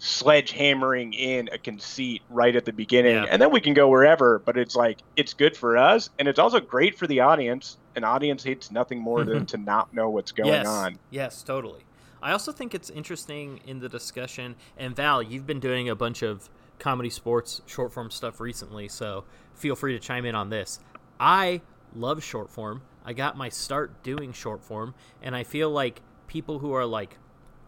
[0.00, 3.14] sledgehammering in a conceit right at the beginning.
[3.14, 3.26] Yeah.
[3.30, 6.38] and then we can go wherever but it's like it's good for us and it's
[6.38, 7.78] also great for the audience.
[7.96, 10.66] An audience hates nothing more than to not know what's going yes.
[10.66, 10.98] on.
[11.10, 11.84] Yes totally.
[12.22, 16.22] I also think it's interesting in the discussion and val you've been doing a bunch
[16.22, 16.48] of
[16.78, 19.24] ComedySportz short form stuff recently so
[19.54, 20.80] feel free to chime in on this.
[21.18, 21.62] I
[21.94, 26.58] love short form I got my start doing short form, and I feel like people
[26.60, 27.18] who are like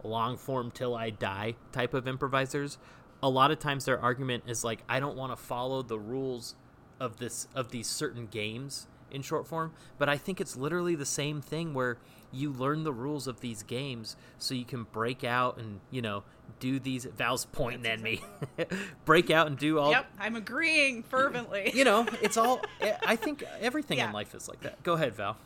[0.03, 2.77] long form till I die type of improvisers,
[3.21, 6.55] a lot of times their argument is like, I don't want to follow the rules
[6.99, 11.05] of this of these certain games in short form, but I think it's literally the
[11.05, 11.97] same thing where
[12.31, 16.23] you learn the rules of these games so you can break out and you know
[16.59, 18.21] do these val's pointing at me
[19.05, 22.61] break out and do all yep i'm agreeing fervently you know it's all
[23.05, 24.07] i think everything yeah.
[24.07, 25.37] in life is like that go ahead val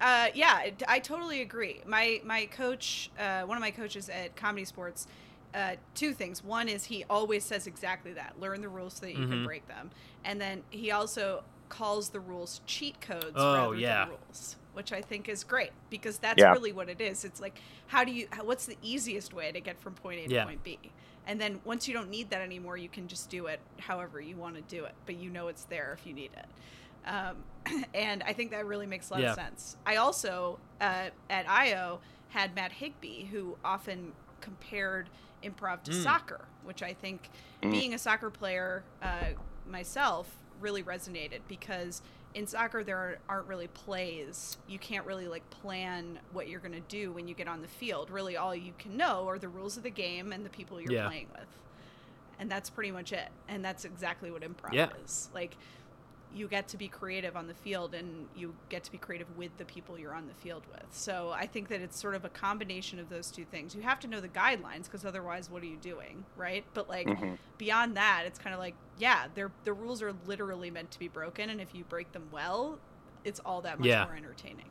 [0.00, 1.80] uh, yeah, I totally agree.
[1.84, 5.06] My my coach, uh, one of my coaches at ComedySportz,
[5.54, 6.44] uh, two things.
[6.44, 9.30] One is he always says exactly that: learn the rules so that you mm-hmm.
[9.30, 9.90] can break them.
[10.24, 14.04] And then he also calls the rules cheat codes oh, rather yeah.
[14.04, 16.52] than rules which I think is great because that's yeah.
[16.52, 17.24] really what it is.
[17.24, 20.34] It's like how do you what's the easiest way to get from point A to
[20.34, 20.44] yeah.
[20.44, 20.78] point B?
[21.26, 24.36] And then once you don't need that anymore, you can just do it however you
[24.36, 26.46] want to do it, but you know it's there if you need it.
[27.06, 29.30] Um, and I think that really makes a lot yeah.
[29.30, 29.76] of sense.
[29.84, 35.08] I also uh, at IO had Matt Higby, who often compared
[35.42, 36.02] improv to mm.
[36.02, 37.30] soccer, which I think,
[37.62, 37.70] mm.
[37.70, 39.32] being a soccer player uh,
[39.68, 42.02] myself, really resonated because
[42.34, 44.58] in soccer there aren't really plays.
[44.68, 47.68] You can't really like plan what you're going to do when you get on the
[47.68, 48.10] field.
[48.10, 50.92] Really all you can know are the rules of the game and the people you're
[50.92, 51.08] yeah.
[51.08, 51.48] playing with.
[52.38, 53.28] And that's pretty much it.
[53.48, 54.90] And that's exactly what improv yeah.
[55.04, 55.28] is.
[55.34, 55.56] Like
[56.34, 59.56] you get to be creative on the field and you get to be creative with
[59.56, 60.84] the people you're on the field with.
[60.90, 63.74] So I think that it's sort of a combination of those two things.
[63.74, 66.64] You have to know the guidelines because otherwise what are you doing, right?
[66.74, 67.34] But like mm-hmm.
[67.56, 71.08] beyond that, it's kind of like yeah, they're the rules are literally meant to be
[71.08, 72.78] broken and if you break them well,
[73.24, 74.04] it's all that much yeah.
[74.04, 74.70] more entertaining.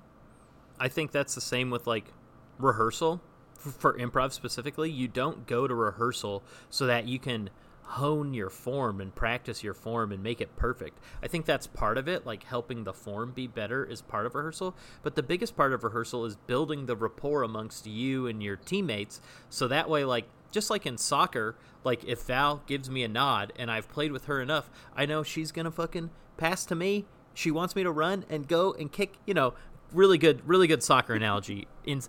[0.79, 2.13] I think that's the same with like
[2.59, 3.21] rehearsal
[3.57, 4.91] for improv specifically.
[4.91, 7.49] You don't go to rehearsal so that you can
[7.87, 10.99] hone your form and practice your form and make it perfect.
[11.23, 14.35] I think that's part of it, like helping the form be better is part of
[14.35, 14.75] rehearsal.
[15.03, 19.21] But the biggest part of rehearsal is building the rapport amongst you and your teammates.
[19.49, 23.53] So that way, like, just like in soccer, like if Val gives me a nod
[23.55, 27.05] and I've played with her enough, I know she's gonna fucking pass to me.
[27.33, 29.53] She wants me to run and go and kick, you know,
[29.93, 31.67] really good, really good soccer analogy.
[31.85, 32.01] In,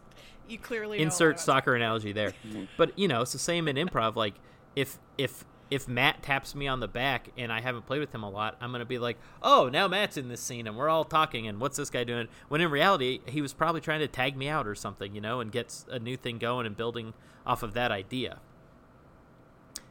[0.49, 2.33] you clearly insert soccer analogy there.
[2.77, 4.17] but you know, it's the same in improv.
[4.17, 4.35] Like
[4.75, 8.23] if if if Matt taps me on the back and I haven't played with him
[8.23, 11.05] a lot, I'm gonna be like, "Oh, now Matt's in this scene and we're all
[11.05, 14.37] talking and what's this guy doing?" When in reality, he was probably trying to tag
[14.37, 17.15] me out or something, you know, and gets a new thing going and building
[17.47, 18.41] off of that idea.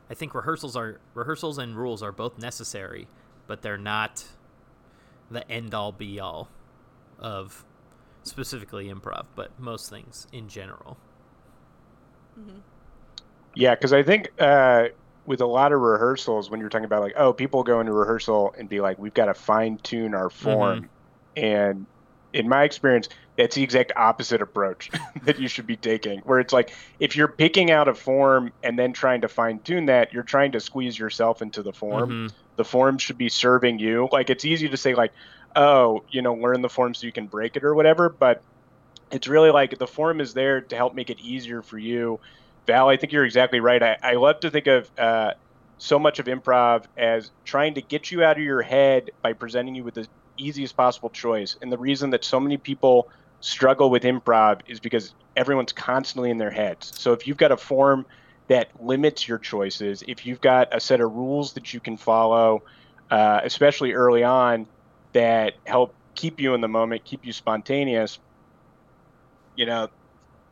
[0.10, 3.08] I think rehearsals are rehearsals and rules are both necessary,
[3.46, 4.26] but they're not
[5.30, 6.50] the end all be all
[7.20, 7.66] of
[8.24, 10.98] specifically improv, but most things in general.
[12.40, 12.60] Mm-hmm.
[13.54, 14.32] Yeah, because I think.
[14.40, 14.88] Uh
[15.28, 18.56] with a lot of rehearsals when you're talking about like oh people go into rehearsal
[18.58, 21.44] and be like we've got to fine tune our form mm-hmm.
[21.44, 21.86] and
[22.34, 24.90] in my experience, that's the exact opposite approach
[25.24, 26.20] that you should be taking.
[26.20, 29.88] Where it's like if you're picking out a form and then trying to fine tune
[29.88, 32.10] that, you're trying to squeeze yourself into the form.
[32.10, 32.34] Mhm.
[32.56, 34.10] The form should be serving you.
[34.12, 35.14] Like it's easy to say like,
[35.56, 38.42] oh, you know, learn the form so you can break it or whatever, but
[39.12, 42.20] it's really like the form is there to help make it easier for you.
[42.68, 43.82] Val, I think you're exactly right.
[43.82, 45.34] I, I love to think of uh,
[45.78, 49.74] so much of improv as trying to get you out of your head by presenting
[49.74, 50.08] you with the
[50.38, 51.56] easiest possible choice.
[51.62, 53.10] And the reason that so many people
[53.40, 56.92] struggle with improv is because everyone's constantly in their heads.
[57.00, 58.06] So if you've got a form
[58.48, 62.64] that limits your choices, if you've got a set of rules that you can follow,
[63.10, 64.68] uh, especially early on,
[65.14, 68.20] that help keep you in the moment, keep you spontaneous,
[69.56, 69.90] you know,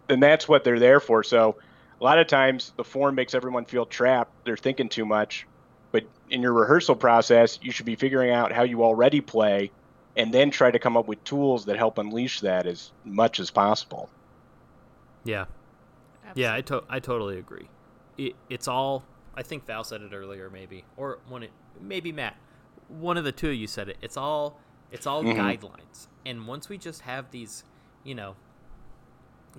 [0.07, 1.23] then that's what they're there for.
[1.23, 1.57] So
[1.99, 4.31] a lot of times the form makes everyone feel trapped.
[4.45, 5.47] They're thinking too much.
[5.91, 9.71] But in your rehearsal process, you should be figuring out how you already play
[10.17, 13.49] and then try to come up with tools that help unleash that as much as
[13.51, 14.09] possible.
[15.23, 15.45] Yeah.
[16.35, 17.69] Yeah, I to- I totally agree.
[18.17, 19.03] It, it's all.
[19.35, 21.43] I think Val said it earlier, maybe, or one.
[21.43, 22.35] It, maybe Matt.
[22.87, 23.97] One of the two of you said it.
[24.01, 24.59] It's all.
[24.91, 25.35] It's all Mhm.
[25.35, 27.63] guidelines, and once we just have these,
[28.03, 28.35] you know,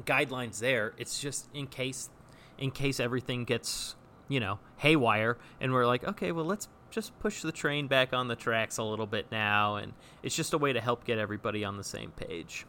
[0.05, 2.11] guidelines there, it's just in case,
[2.59, 3.97] in case everything gets,
[4.29, 8.29] you know, haywire, and we're like, okay, well, let's just push the train back on
[8.29, 9.93] the tracks a little bit now, and
[10.23, 12.67] it's just a way to help get everybody on the same page.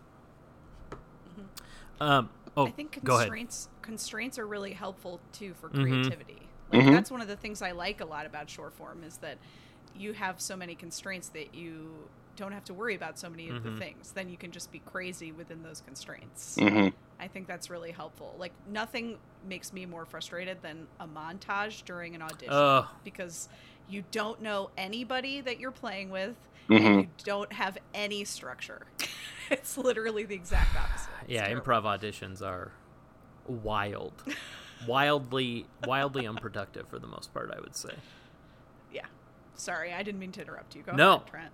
[2.00, 2.30] Um.
[2.56, 5.82] Oh, I think constraints constraints are really helpful too for Mhm.
[5.84, 6.42] creativity.
[6.72, 6.92] Like Mhm.
[6.92, 9.38] that's one of the things I like a lot about short form is that
[9.96, 13.58] you have so many constraints that you don't have to worry about so many of
[13.58, 13.64] Mhm.
[13.64, 14.12] the things.
[14.14, 16.56] Then you can just be crazy within those constraints.
[16.58, 16.96] Mm-hmm.
[17.20, 18.36] I think that's really helpful.
[18.38, 22.86] Like nothing makes me more frustrated than a montage during an audition Ugh.
[23.04, 23.50] because
[23.90, 26.36] you don't know anybody that you're playing with
[26.70, 26.86] Mm-hmm.
[26.86, 28.88] and you don't have any structure.
[29.50, 31.10] it's literally the exact opposite.
[31.22, 31.66] It's yeah, terrible.
[31.66, 32.72] improv auditions are
[33.48, 34.12] wild,
[34.88, 37.52] wildly, wildly unproductive for the most part.
[37.56, 37.94] I would say.
[38.92, 39.06] Yeah.
[39.56, 40.84] Sorry, I didn't mean to interrupt you.
[40.84, 41.16] Go No.
[41.16, 41.52] ahead, Trent.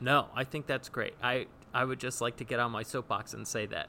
[0.00, 1.14] No, I think that's great.
[1.22, 3.88] I I would just like to get on my soapbox and say that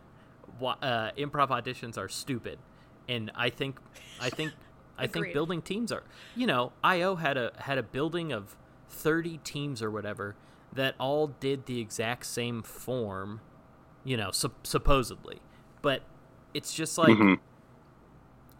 [0.62, 2.60] uh, improv auditions are stupid,
[3.08, 3.80] and I think
[4.20, 4.53] I think
[4.97, 6.03] I think building teams are.
[6.36, 8.55] You know, IO had a had a building of
[8.89, 10.36] thirty teams or whatever
[10.74, 13.41] that all did the exact same form.
[14.03, 15.41] You know, sup- supposedly,
[15.82, 16.01] but
[16.53, 17.39] it's just like Mhm.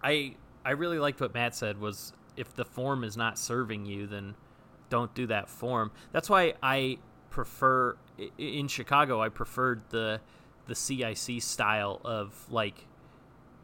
[0.04, 0.36] I
[0.66, 4.36] I really liked what Matt said was if the form is not serving you, then
[4.90, 5.92] don't do that form.
[6.12, 6.98] That's why I
[7.38, 7.96] prefer
[8.40, 9.22] in Chicago.
[9.22, 10.22] I preferred the
[10.66, 12.88] the CIC style of like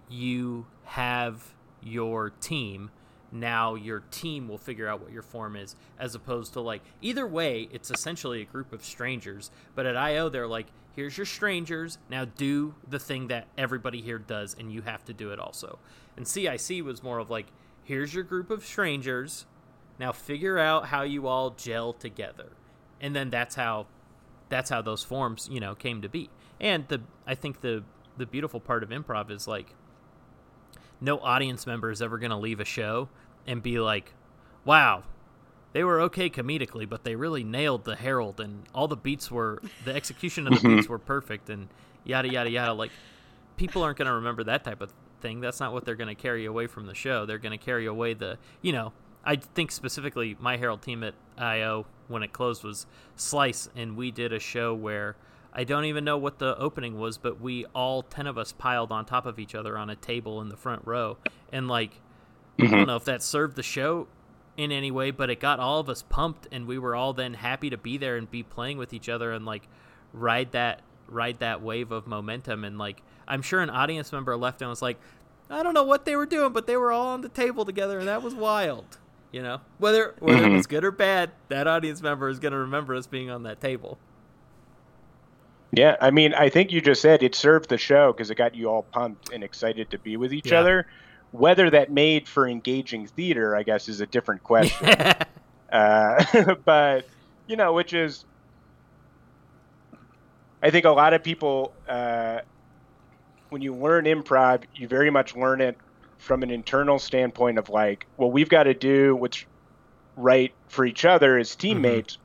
[0.08, 2.92] you have your team.
[3.32, 7.26] Now your team will figure out what your form is, as opposed to like either
[7.26, 9.50] way, it's essentially a group of strangers.
[9.74, 11.98] But at IO, they're like, here's your strangers.
[12.12, 15.80] Now do the thing that everybody here does, and you have to do it also.
[16.16, 17.48] And CIC was more of like,
[17.84, 19.48] here's your group of strangers.
[20.00, 22.52] Now figure out how you all gel together,
[23.04, 23.86] and then that's how
[24.50, 26.30] that's how those forms you know came to be.
[26.60, 27.84] And the I think the
[28.18, 29.76] the beautiful part of improv is like
[31.02, 33.10] no audience member is ever going to leave a show
[33.46, 34.14] and be like,
[34.64, 35.04] "Wow,
[35.74, 39.62] they were okay comedically, but they really nailed the Herald and all the beats were
[39.86, 40.94] the execution of the beats mm-hmm.
[40.94, 41.68] were perfect and
[42.06, 42.92] yada yada yada." Like
[43.58, 45.42] people aren't going to remember that type of thing.
[45.42, 47.26] That's not what they're going to carry away from the show.
[47.26, 48.94] They're going to carry away the, you know,
[49.26, 54.12] I think specifically my Herald team at IO when it closed was Slice, and we
[54.12, 55.16] did a show where
[55.54, 58.92] I don't even know what the opening was, but we all 10 of us piled
[58.92, 61.18] on top of each other on a table in the front row.
[61.52, 62.02] And, like,
[62.60, 62.86] I don't mm-hmm.
[62.86, 64.08] know if that served the show
[64.58, 67.36] in any way, but it got all of us pumped, and we were all then
[67.36, 69.68] happy to be there and be playing with each other and, like,
[70.12, 72.64] ride that ride that wave of momentum.
[72.64, 75.00] And like i'm sure an audience member left and was like
[75.50, 78.00] i don't know what they were doing but they were all on the table together
[78.00, 78.98] and that was wild
[79.34, 82.60] you know whether whether it was good or bad that audience member is going to
[82.60, 84.00] remember us being on that table
[85.76, 88.56] Yeah, I mean, I think you just said it served the show because it got
[88.56, 90.60] you all pumped and excited to be with each Yeah.
[90.60, 90.86] other.
[91.32, 95.00] Whether that made for engaging theater, I guess, is a different question.
[95.72, 96.24] uh,
[96.66, 97.06] but
[97.48, 98.26] you know, which is,
[100.62, 102.40] I think a lot of people, uh,
[103.50, 105.78] when you learn improv, you very much learn it
[106.24, 109.44] from an internal standpoint of like, well, we've got to do what's
[110.16, 112.18] right for each other as teammates.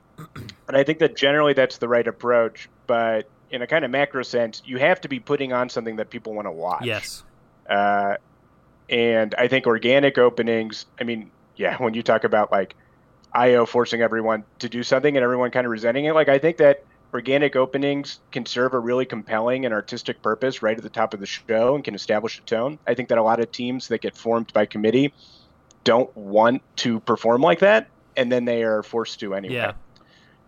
[0.68, 2.68] And I think that generally that's the right approach.
[2.86, 6.10] But in a kind of macro sense, you have to be putting on something that
[6.10, 6.84] people want to watch.
[6.84, 7.24] yes
[7.68, 8.16] Uh,
[8.88, 12.76] and I think organic openings, I mean, yeah, when you talk about like
[13.32, 16.58] IO forcing everyone to do something and everyone kind of resenting it, like I think
[16.58, 16.84] that
[17.14, 21.20] organic openings can serve a really compelling and artistic purpose right at the top of
[21.20, 22.78] the show and can establish a tone.
[22.86, 25.12] I think that a lot of teams that get formed by committee
[25.84, 29.54] don't want to perform like that, and then they are forced to anyway.
[29.54, 29.72] Yeah.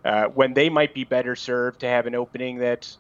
[0.04, 2.98] Uh, when they might be better served to have an opening that's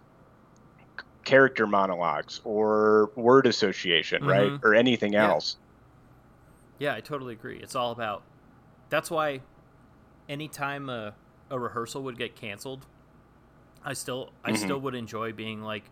[1.24, 4.64] character monologues or word association, right, Mhm.
[4.64, 5.28] or anything Yeah.
[5.28, 5.56] else.
[6.78, 7.58] Yeah, I totally agree.
[7.58, 8.22] It's all about.
[8.88, 9.42] That's why,
[10.30, 11.14] anytime a,
[11.50, 12.86] a rehearsal would get canceled,
[13.84, 14.56] I still I Mhm.
[14.58, 15.90] still would enjoy being like,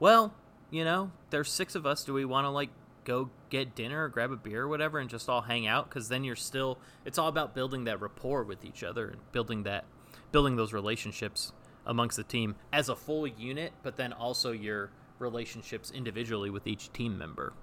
[0.00, 0.34] well,
[0.70, 2.04] you know, there's six of us.
[2.04, 2.70] Do we want to like
[3.04, 5.88] go get dinner or grab a beer or whatever and just all hang out?
[5.88, 6.78] Because then you're still.
[7.04, 9.84] It's all about building that rapport with each other and building that,
[10.32, 11.52] building those relationships
[11.86, 16.92] amongst the team as a full unit, but then also your relationships individually with each
[16.92, 17.54] team member.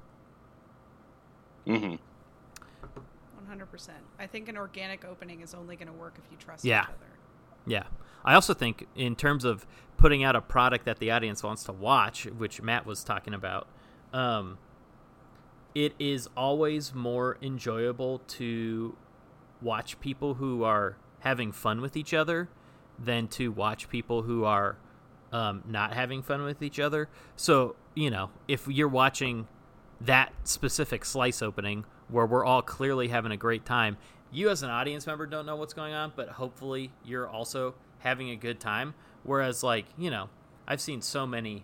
[1.68, 1.96] Mm-hmm.
[3.52, 3.90] 100%.
[4.20, 6.84] I think an organic opening is only going to work if you trust Yeah.
[6.84, 7.06] each other.
[7.66, 7.84] Yeah.
[8.24, 9.66] I also think in terms of
[9.98, 13.68] putting out a product that the audience wants to watch, which Matt was talking about,
[14.14, 14.58] um,
[15.74, 18.96] it is always more enjoyable to
[19.62, 22.50] watch people who are having fun with each other
[22.98, 24.78] than to watch people who are
[25.34, 27.10] um, not having fun with each other.
[27.36, 29.48] So, you know, if you're watching
[30.02, 33.98] that specific slice opening where we're all clearly having a great time,
[34.32, 38.30] you as an audience member don't know what's going on, but hopefully you're also having
[38.30, 38.94] a good time.
[39.24, 40.30] Whereas, like, you know,
[40.68, 41.64] I've seen so many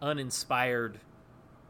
[0.00, 1.00] uninspired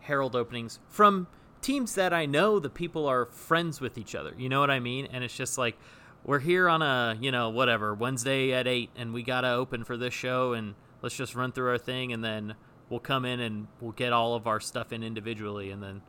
[0.00, 1.26] Herald openings from
[1.60, 4.34] teams that I know the people are friends with each other.
[4.36, 5.08] You know what I mean?
[5.12, 5.76] And it's just like,
[6.24, 9.84] we're here on a, you know, whatever, Wednesday at 8, and we got to open
[9.84, 12.54] for this show, and let's just run through our thing, and then
[12.88, 16.02] we'll come in and we'll get all of our stuff in individually, and then,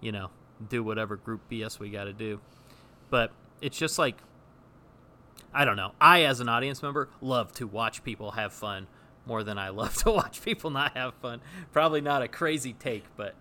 [0.00, 0.30] you know,
[0.68, 2.40] do whatever group BS we got to do.
[3.10, 4.16] But it's just like,
[5.52, 5.92] I don't know.
[6.00, 8.86] I, as an audience member, love to watch people have fun
[9.24, 11.40] more than I love to watch people not have fun.
[11.72, 13.34] Probably not a crazy take, but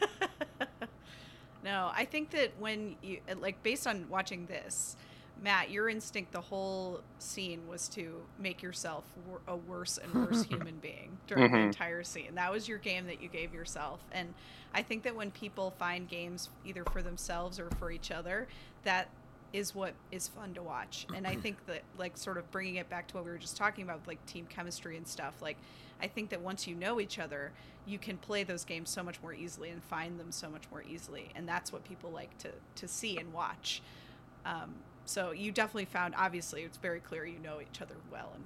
[1.64, 4.96] No, I think that when you like based on watching this,
[5.40, 9.04] Matt, your instinct the whole scene was to make yourself
[9.48, 11.66] a worse and worse human being during the Mhm.
[11.66, 12.34] entire scene.
[12.36, 14.00] That was your game that you gave yourself.
[14.12, 14.34] And
[14.72, 18.46] I think that when people find games either for themselves or for each other,
[18.84, 19.08] that
[19.52, 21.06] is what is fun to watch.
[21.14, 23.56] And I think that like sort of bringing it back to what we were just
[23.56, 25.56] talking about like team chemistry and stuff, like
[26.00, 27.52] I think that once you know each other,
[27.84, 30.82] you can play those games so much more easily and find them so much more
[30.84, 33.82] easily, and that's what people like to to see and watch.
[34.46, 38.44] Um, so you definitely found, obviously, it's very clear you know each other well and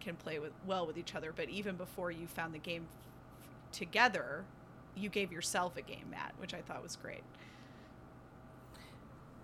[0.00, 1.32] can play with well with each other.
[1.34, 4.44] But even before you found the game f- together,
[4.96, 7.22] you gave yourself a game, Matt, which I thought was great.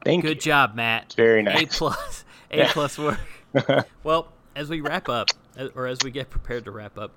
[0.04, 1.04] Thank good job, Matt.
[1.06, 2.72] It's very A plus, A Yeah.
[2.72, 3.18] plus work.
[4.04, 5.28] Well, as we wrap up,
[5.74, 7.12] or as we get prepared to wrap up,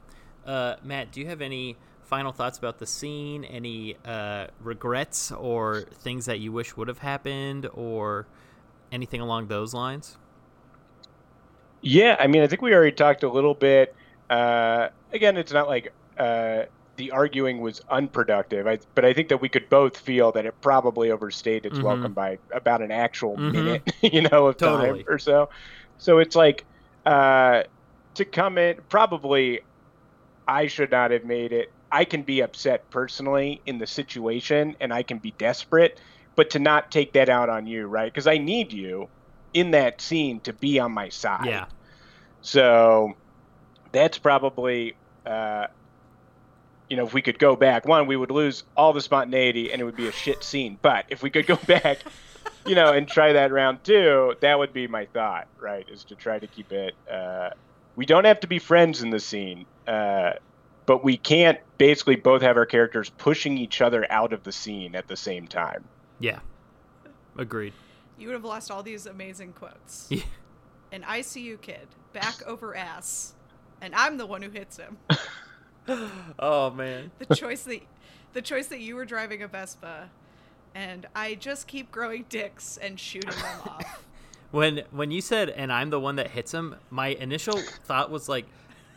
[0.45, 3.43] uh, Matt, do you have any final thoughts about the scene?
[3.43, 8.25] Any uh, regrets or things that you wish would have happened, or
[8.91, 10.17] anything along those lines?
[11.81, 13.89] Yeah, I mean, I think we already talked a little bit.
[14.29, 16.63] Uh, again, it's not like uh,
[16.97, 20.55] the arguing was unproductive, I, but I think that we could both feel that it
[20.61, 21.81] probably overstayed its Mhm.
[21.81, 23.47] welcome by about an actual Mhm.
[23.47, 25.03] minute, you know, of Totally.
[25.03, 25.47] time or so.
[25.97, 26.65] So it's like
[27.05, 27.63] uh,
[28.15, 29.61] to come in, probably
[30.47, 31.69] I should not have made it.
[31.91, 35.99] I can be upset personally in the situation and I can be desperate,
[36.39, 38.09] but to not take that out on you, right?
[38.09, 39.09] Because I need you
[39.53, 41.47] in that scene to be on my side.
[41.47, 41.65] Yeah,
[42.39, 43.17] So
[43.91, 45.67] that's probably, uh,
[46.89, 49.81] you know, if we could go back, one, we would lose all the spontaneity and
[49.81, 50.79] it would be a shit scene.
[50.81, 51.97] But if we could go back,
[52.65, 55.85] you know, and try that round two, that would be my thought, right?
[55.89, 56.93] Is to try to keep it.
[57.11, 57.49] Uh,
[57.97, 60.31] we don't have to be friends in the scene, uh,
[60.85, 64.95] but we can't basically both have our characters pushing each other out of the scene
[64.95, 65.83] at the same time.
[66.19, 66.39] Yeah,
[67.37, 67.73] agreed.
[68.17, 70.07] You would have lost all these amazing quotes.
[70.11, 70.23] Yeah.
[70.91, 73.35] An ICU kid, back over ass,
[73.79, 74.97] and I'm the one who hits him.
[76.39, 77.81] oh man, the choice that
[78.33, 80.09] the choice that you were driving a Vespa
[80.75, 84.03] and I just keep growing dicks and shooting them off.
[84.51, 88.29] when when you said and I'm the one that hits him, my initial thought was
[88.29, 88.45] like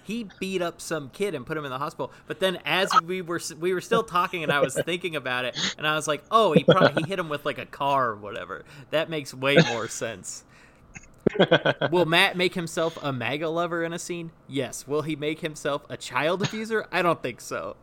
[0.04, 2.12] he beat up some kid and put him in the hospital.
[2.26, 5.74] But then as we were we were still talking and I was thinking about it
[5.78, 8.16] and I was like, "Oh, he probably he hit him with like a car or
[8.16, 10.44] whatever." That makes way more sense.
[11.90, 14.32] Will Matt make himself a MAGA lover in a scene?
[14.48, 14.86] Yes.
[14.86, 16.86] Will he make himself a child abuser?
[16.92, 17.76] I don't think so.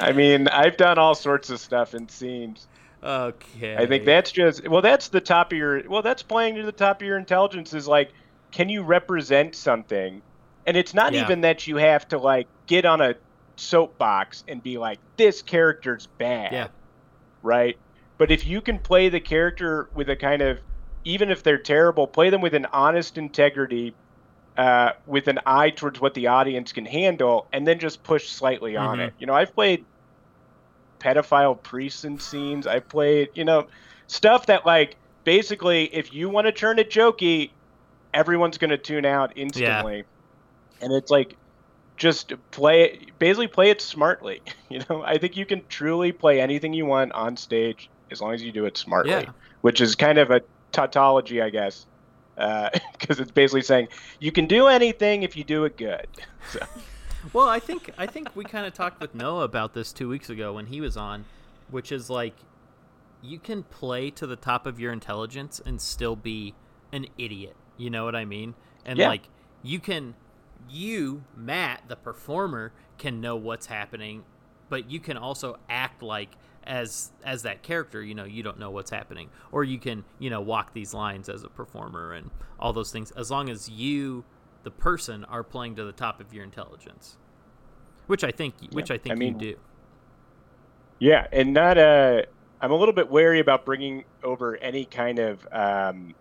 [0.00, 2.66] I mean, I've done all sorts of stuff in scenes.
[3.02, 3.76] Okay.
[3.76, 6.72] I think that's just well, that's the top of your well, that's playing to the
[6.72, 8.12] top of your intelligence is like
[8.54, 10.22] can you represent something?
[10.66, 11.22] And it's not Yeah.
[11.22, 13.16] even that you have to like get on a
[13.56, 16.52] soapbox and be like, this character's bad.
[16.52, 16.68] Yeah.
[17.42, 17.74] Right?
[18.18, 20.60] But if you can play the character with a kind of,
[21.04, 23.94] even if they're terrible, play them with an honest integrity,
[24.56, 28.76] uh, with an eye towards what the audience can handle, and then just push slightly
[28.76, 29.08] on Mhm.
[29.08, 29.14] it.
[29.18, 29.84] You know, I've played
[31.00, 32.66] pedophile priests in scenes.
[32.66, 33.66] I played, you know,
[34.06, 37.50] stuff that like basically, if you want to turn it jokey,
[38.14, 40.04] everyone's going to tune out instantly.
[40.80, 41.36] And it's like,
[41.96, 44.40] just play it, basically play it smartly.
[44.70, 48.34] You know, I think you can truly play anything you want on stage as long
[48.34, 49.30] as you do it smartly, Yeah.
[49.60, 50.40] which is kind of a
[50.72, 51.86] tautology, I guess.
[52.36, 53.86] Uh, because it's basically saying
[54.18, 56.08] you can do anything if you do it good.
[56.50, 56.58] So,
[57.32, 60.28] Well, I think I think we kind of talked with Noah about this two weeks
[60.28, 61.24] ago when he was on,
[61.70, 62.34] which is like
[63.22, 66.54] you can play to the top of your intelligence and still be
[66.92, 67.54] an idiot.
[67.76, 68.54] You know what I mean?
[68.84, 69.08] And Yeah.
[69.08, 69.28] like
[69.62, 70.14] you can,
[70.68, 74.24] you Matt, the performer, can know what's happening,
[74.68, 78.02] but you can also act like as as that character.
[78.02, 81.28] You know, you don't know what's happening, or you can you know walk these lines
[81.28, 83.10] as a performer and all those things.
[83.12, 84.24] As long as you
[84.64, 87.18] the person are playing to the top of your intelligence
[88.06, 89.56] which i think which i think I mean- you do
[90.98, 92.22] Yeah, and not uh
[92.60, 96.14] I'm a little bit wary about bringing over any kind of um,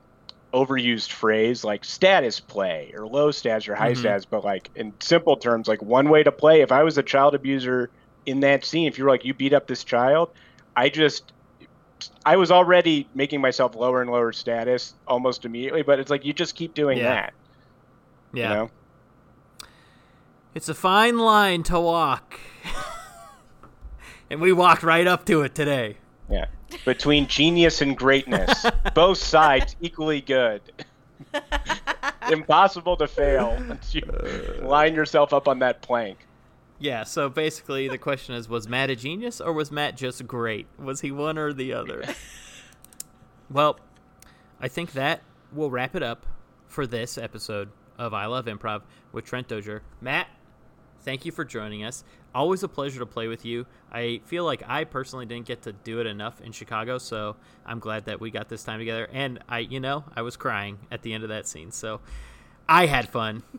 [0.54, 4.04] overused phrase like status play or low stats or high Mhm.
[4.04, 6.62] stats, but like in simple terms, like one way to play.
[6.62, 7.89] If I was a child abuser
[8.26, 10.30] in that scene, if you were like you beat up this child,
[10.76, 11.34] I just
[12.26, 16.34] I was already making myself lower and lower status almost immediately, but it's like you
[16.34, 17.10] just keep doing Yeah.
[17.10, 17.34] that.
[18.34, 18.70] yeah You know?
[20.56, 22.39] it's a fine line to walk
[24.30, 25.97] and we walked right up to it today
[26.30, 26.45] Yeah.
[26.86, 30.61] Between genius and greatness, both sides equally good.
[32.32, 34.65] Impossible to fail once you uh.
[34.65, 36.26] line yourself up on that plank.
[36.80, 40.65] yeah so basically the question is was matt a genius or was matt just great
[40.78, 42.03] was he one or the other
[43.49, 43.80] well
[44.59, 45.21] i think that
[45.51, 46.26] will wrap it up
[46.67, 50.28] for this episode of i love improv with trent dozier matt
[51.04, 54.64] thank you for joining us always a pleasure to play with you i feel like
[54.68, 57.36] i personally didn't get to do it enough in chicago so
[57.66, 60.78] i'm glad that we got this time together and i you know i was crying
[60.91, 61.99] at the end of that scene so
[62.68, 63.43] i had fun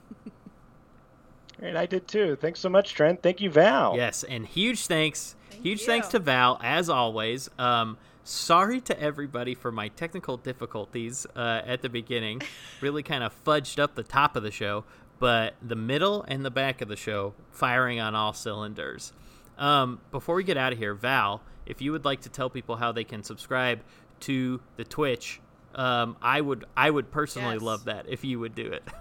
[1.61, 2.36] And I did too.
[2.36, 3.22] Thanks so much, Trent.
[3.22, 3.97] Thank you, Val.
[3.97, 5.86] Yes, and huge thanks, Thank huge you.
[5.86, 7.49] thanks to Val as always.
[7.59, 12.42] Um, sorry to everybody for my technical difficulties uh, at the beginning.
[12.80, 14.84] really kind of fudged up the top of the show,
[15.18, 19.12] but the middle and the back of the show firing on all cylinders.
[19.58, 22.76] Um, before we get out of here, Val, if you would like to tell people
[22.76, 23.80] how they can subscribe
[24.20, 25.40] to the Twitch,
[25.74, 27.62] um, I would I would personally Yes.
[27.62, 28.82] love that if you would do it.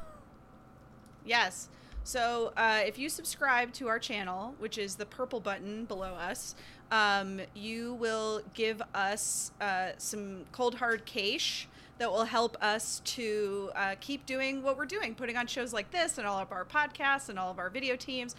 [1.26, 1.70] Yes.
[2.04, 6.54] So uh, if you subscribe to our channel, which is the purple button below us,
[6.92, 11.68] um, you will give us uh, some cold hard cash
[11.98, 15.92] that will help us to uh, keep doing what we're doing, putting on shows like
[15.92, 18.36] this and all of our podcasts and all of our video teams.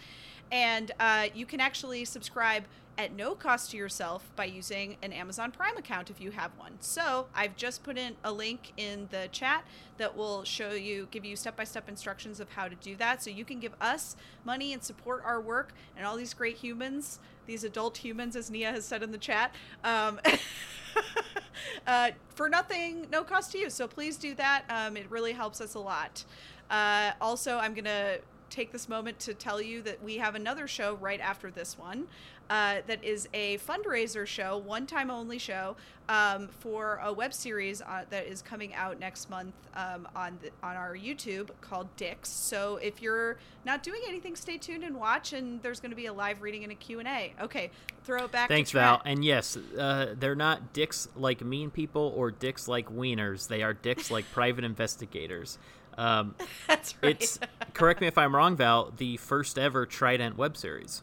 [0.51, 2.65] And uh, you can actually subscribe
[2.97, 6.73] at no cost to yourself by using an Amazon Prime account if you have one.
[6.79, 9.65] So I've just put in a link in the chat
[9.97, 13.21] that will show you, give you step by step instructions of how to do that.
[13.21, 17.19] So you can give us money and support our work and all these great humans,
[17.45, 20.19] these adult humans, as Nia has said in the chat, um,
[21.87, 23.69] uh, for nothing, no cost to you.
[23.69, 24.63] So please do that.
[24.69, 26.23] Um, it really helps us a lot.
[26.69, 28.19] Uh, also, I'm going to
[28.49, 32.07] take this moment to tell you that we have another show right after this one
[32.49, 35.75] uh, that is a fundraiser show, one time only show
[36.07, 40.51] um, for a web series uh, that is coming out next month um, on the,
[40.61, 42.29] on our YouTube called Dicks.
[42.29, 45.33] So if you're not doing anything, stay tuned and watch.
[45.33, 47.33] And there's going to be a live reading and a Q and A.
[47.41, 47.71] Okay,
[48.03, 48.49] throw it back.
[48.49, 49.01] Thanks, Val.
[49.05, 53.47] And yes, uh, they're not dicks like mean people or dicks like wieners.
[53.47, 55.57] They are dicks like private investigators.
[55.97, 56.35] Um,
[56.67, 57.15] That's right.
[57.15, 57.39] it's
[57.73, 58.93] correct me if I'm wrong, Val.
[58.95, 61.01] The first ever Trident web series.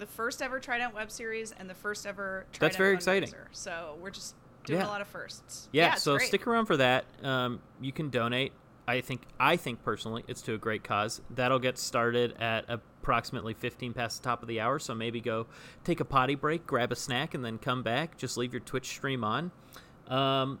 [0.00, 3.32] The first ever Trident web series and the first ever Trident That's very exciting.
[3.52, 4.34] So we're just
[4.64, 4.86] doing Yeah.
[4.86, 5.68] a lot of firsts.
[5.72, 6.28] Yeah, it's so great.
[6.28, 7.04] stick around for that.
[7.22, 8.52] Um, you can donate.
[8.88, 11.20] I think I think personally it's to a great cause.
[11.30, 14.78] That'll get started at approximately 15 past the top of the hour.
[14.80, 15.46] So maybe go
[15.84, 18.16] take a potty break, grab a snack, and then come back.
[18.16, 19.52] Just leave your Twitch stream on,
[20.08, 20.58] um,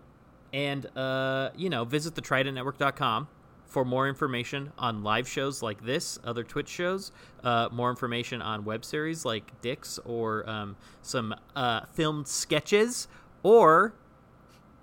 [0.52, 3.26] and uh, you know visit the TridentNetwork.com
[3.70, 7.12] for more information on live shows like this, other Twitch shows,
[7.44, 13.06] uh, more information on web series like Dix or um, some uh, filmed sketches,
[13.44, 13.94] or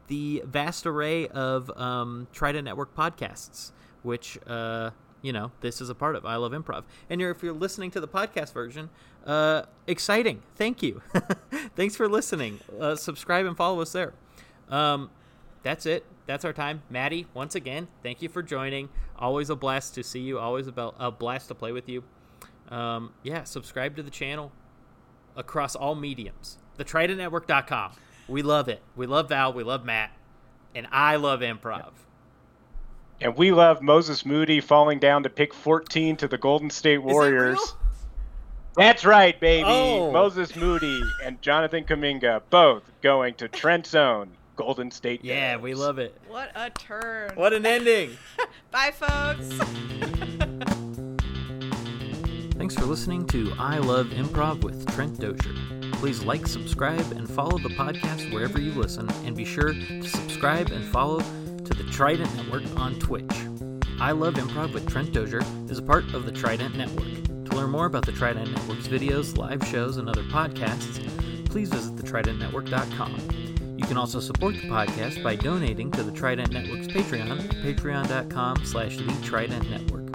[0.08, 3.72] the vast array of um, Trident Network podcasts,
[4.04, 6.26] which uh, you know this is a part of.
[6.26, 8.90] I love improv, and you're, if you're listening to the podcast version,
[9.26, 10.42] uh, exciting.
[10.56, 11.02] Thank you.
[11.76, 12.60] Thanks for listening.
[12.80, 14.14] Uh, subscribe and follow us there.
[14.70, 15.10] Um,
[15.64, 16.05] that's it.
[16.26, 16.84] That's our time.
[16.89, 18.89] Maddie, once again, thank you for joining.
[19.18, 20.39] Always a blast to see you.
[20.39, 22.03] Always a, a blast to play with you.
[22.70, 24.51] Um, yeah, subscribe to the channel
[25.36, 26.58] across all mediums.
[26.78, 27.91] TheTridentNetwork.com.
[28.28, 28.82] We love it.
[28.95, 29.53] We love Val.
[29.53, 30.12] We love Matt.
[30.76, 31.91] And I love improv.
[33.20, 37.60] And we love Moses Moody falling down to pick 14 to the Golden State Warriors.
[38.76, 39.64] That's right, baby.
[39.66, 40.12] Oh.
[40.12, 45.24] Moses Moody and Jonathan Kuminga both going to Trent Zone, Golden State.
[45.24, 45.62] Yeah, Bears.
[45.62, 46.20] we love it.
[46.28, 47.32] What a turn.
[47.36, 48.18] What an ending.
[48.72, 49.47] Bye, folks.
[52.58, 55.53] Thanks for listening to I Love Improv with Trent Dozier.
[55.93, 60.72] Please like, subscribe, and follow the podcast wherever you listen, and be sure to subscribe
[60.72, 63.32] and follow to the Trident Network on Twitch.
[63.99, 67.05] I Love Improv with Trent Dozier is a part of the Trident Network.
[67.45, 71.03] To learn more about the Trident Network's videos, live shows, and other podcasts,
[71.45, 73.47] please visit thetridentnetwork.com.
[73.78, 78.97] You can also support the podcast by donating to the Trident Network's Patreon patreon.com slash
[78.97, 80.11] the Trident Network.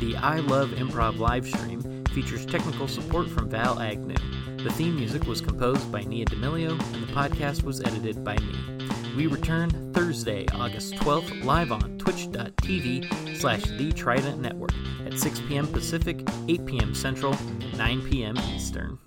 [0.00, 4.16] The I Love Improv live stream features technical support from Val Agnew.
[4.62, 8.88] The theme music was composed by Nia D'Amelio, and the podcast was edited by me.
[9.16, 14.72] We return Thursday, August 12th, live on twitch.tv slash The Trident Network
[15.06, 15.66] at 6 p.m.
[15.68, 16.94] Pacific, 8 p.m.
[16.94, 17.36] Central,
[17.76, 18.36] 9 p.m.
[18.54, 18.98] Eastern.